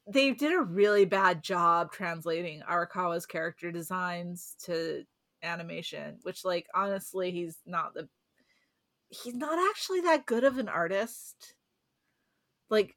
[0.07, 5.03] they did a really bad job translating arakawa's character designs to
[5.43, 8.07] animation which like honestly he's not the
[9.09, 11.55] he's not actually that good of an artist
[12.69, 12.97] like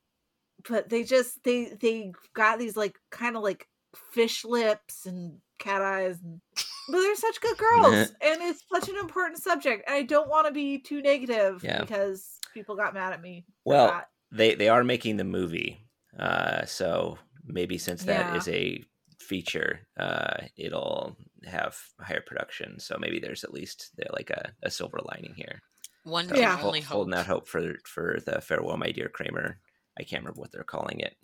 [0.68, 3.68] but they just they they got these like kind of like
[4.12, 6.42] fish lips and cat eyes and
[6.90, 10.46] but they're such good girls and it's such an important subject and i don't want
[10.48, 11.82] to be too negative Yeah.
[11.82, 14.10] because people got mad at me Well, that.
[14.32, 15.88] They they are making the movie,
[16.20, 18.36] uh, so maybe since that Yeah.
[18.38, 18.84] is a
[19.20, 22.80] feature, uh, it'll have higher production.
[22.80, 25.62] So maybe there's at least there like a, a silver lining here.
[26.04, 26.60] One So Yeah.
[26.62, 26.94] only hope.
[26.96, 29.60] holding out hope for for the farewell, my dear Cramer.
[30.00, 31.16] I can't remember what they're calling it.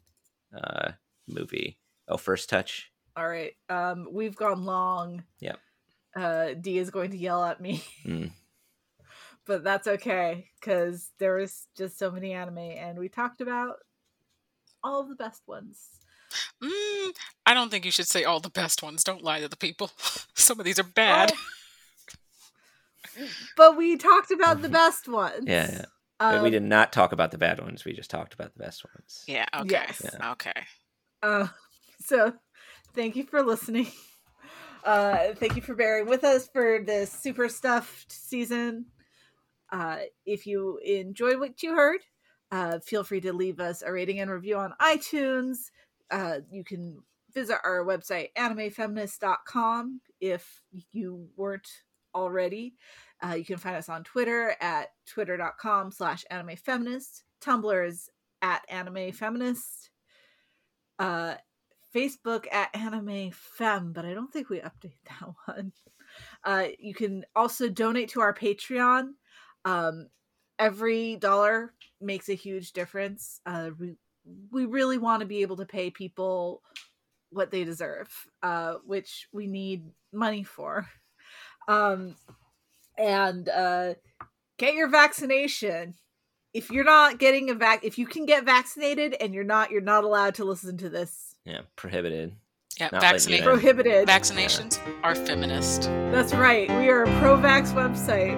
[0.56, 0.92] Uh,
[1.28, 1.80] movie.
[2.08, 2.92] Oh, first touch.
[3.16, 5.60] all right um we've gone long Yep.
[6.16, 8.32] uh Dee is going to yell at me Mm.
[9.46, 13.76] But that's okay because there was just so many anime and we talked about
[14.84, 15.94] all of the best ones
[16.62, 17.12] Mm,
[17.46, 19.04] I don't think you should say all the best ones.
[19.04, 19.92] Don't lie to the people.
[20.34, 21.32] Some of these are bad.
[23.20, 23.28] Oh.
[23.58, 25.86] but we talked about the best ones Yeah, yeah.
[26.20, 27.86] But um, we did not talk about the bad ones.
[27.86, 29.24] We just talked about the best ones.
[29.28, 29.46] Yeah.
[29.54, 29.70] Okay.
[29.70, 30.02] Yes.
[30.04, 30.32] Yeah.
[30.32, 30.64] Okay.
[31.22, 31.48] Uh,
[32.00, 32.34] so
[32.96, 33.88] thank you for listening.
[34.86, 38.86] Uh, thank you for bearing with us for this super stuffed season.
[39.74, 42.02] Uh, if you enjoyed what you heard,
[42.52, 45.72] uh, feel free to leave us a rating and review on iTunes.
[46.12, 47.00] Uh, you can
[47.34, 51.68] visit our website, animefeminist.com, if you weren't
[52.14, 52.76] already.
[53.26, 57.24] Uh, you can find us on Twitter at twitter.com slash animefeminist.
[57.42, 58.10] Tumblr is
[58.44, 59.90] at animefeminist
[61.00, 61.36] uh,
[61.96, 65.72] Facebook at Anime Fem, but I don't think we update that one.
[66.44, 69.14] Uh, you can also donate to our Patreon.
[69.66, 70.08] Um,
[70.60, 73.40] every dollar makes a huge difference.
[73.46, 73.96] Uh, we
[74.52, 76.62] we really want to be able to pay people
[77.30, 78.10] what they deserve,
[78.42, 79.84] uh, which we need
[80.14, 80.88] money for.
[81.68, 82.16] Um,
[82.98, 83.94] and uh,
[84.58, 85.96] get your vaccination.
[86.54, 89.82] If you're not getting a vac, if you can get vaccinated and you're not, you're
[89.82, 91.36] not allowed to listen to this.
[91.46, 92.34] Yeah, prohibited.
[92.80, 93.44] Yeah, Not letting you vaccinate in.
[93.46, 94.08] Prohibited.
[94.08, 95.84] vaccinations are feminist.
[96.12, 96.70] That's right.
[96.70, 98.38] We are a pro-vax website.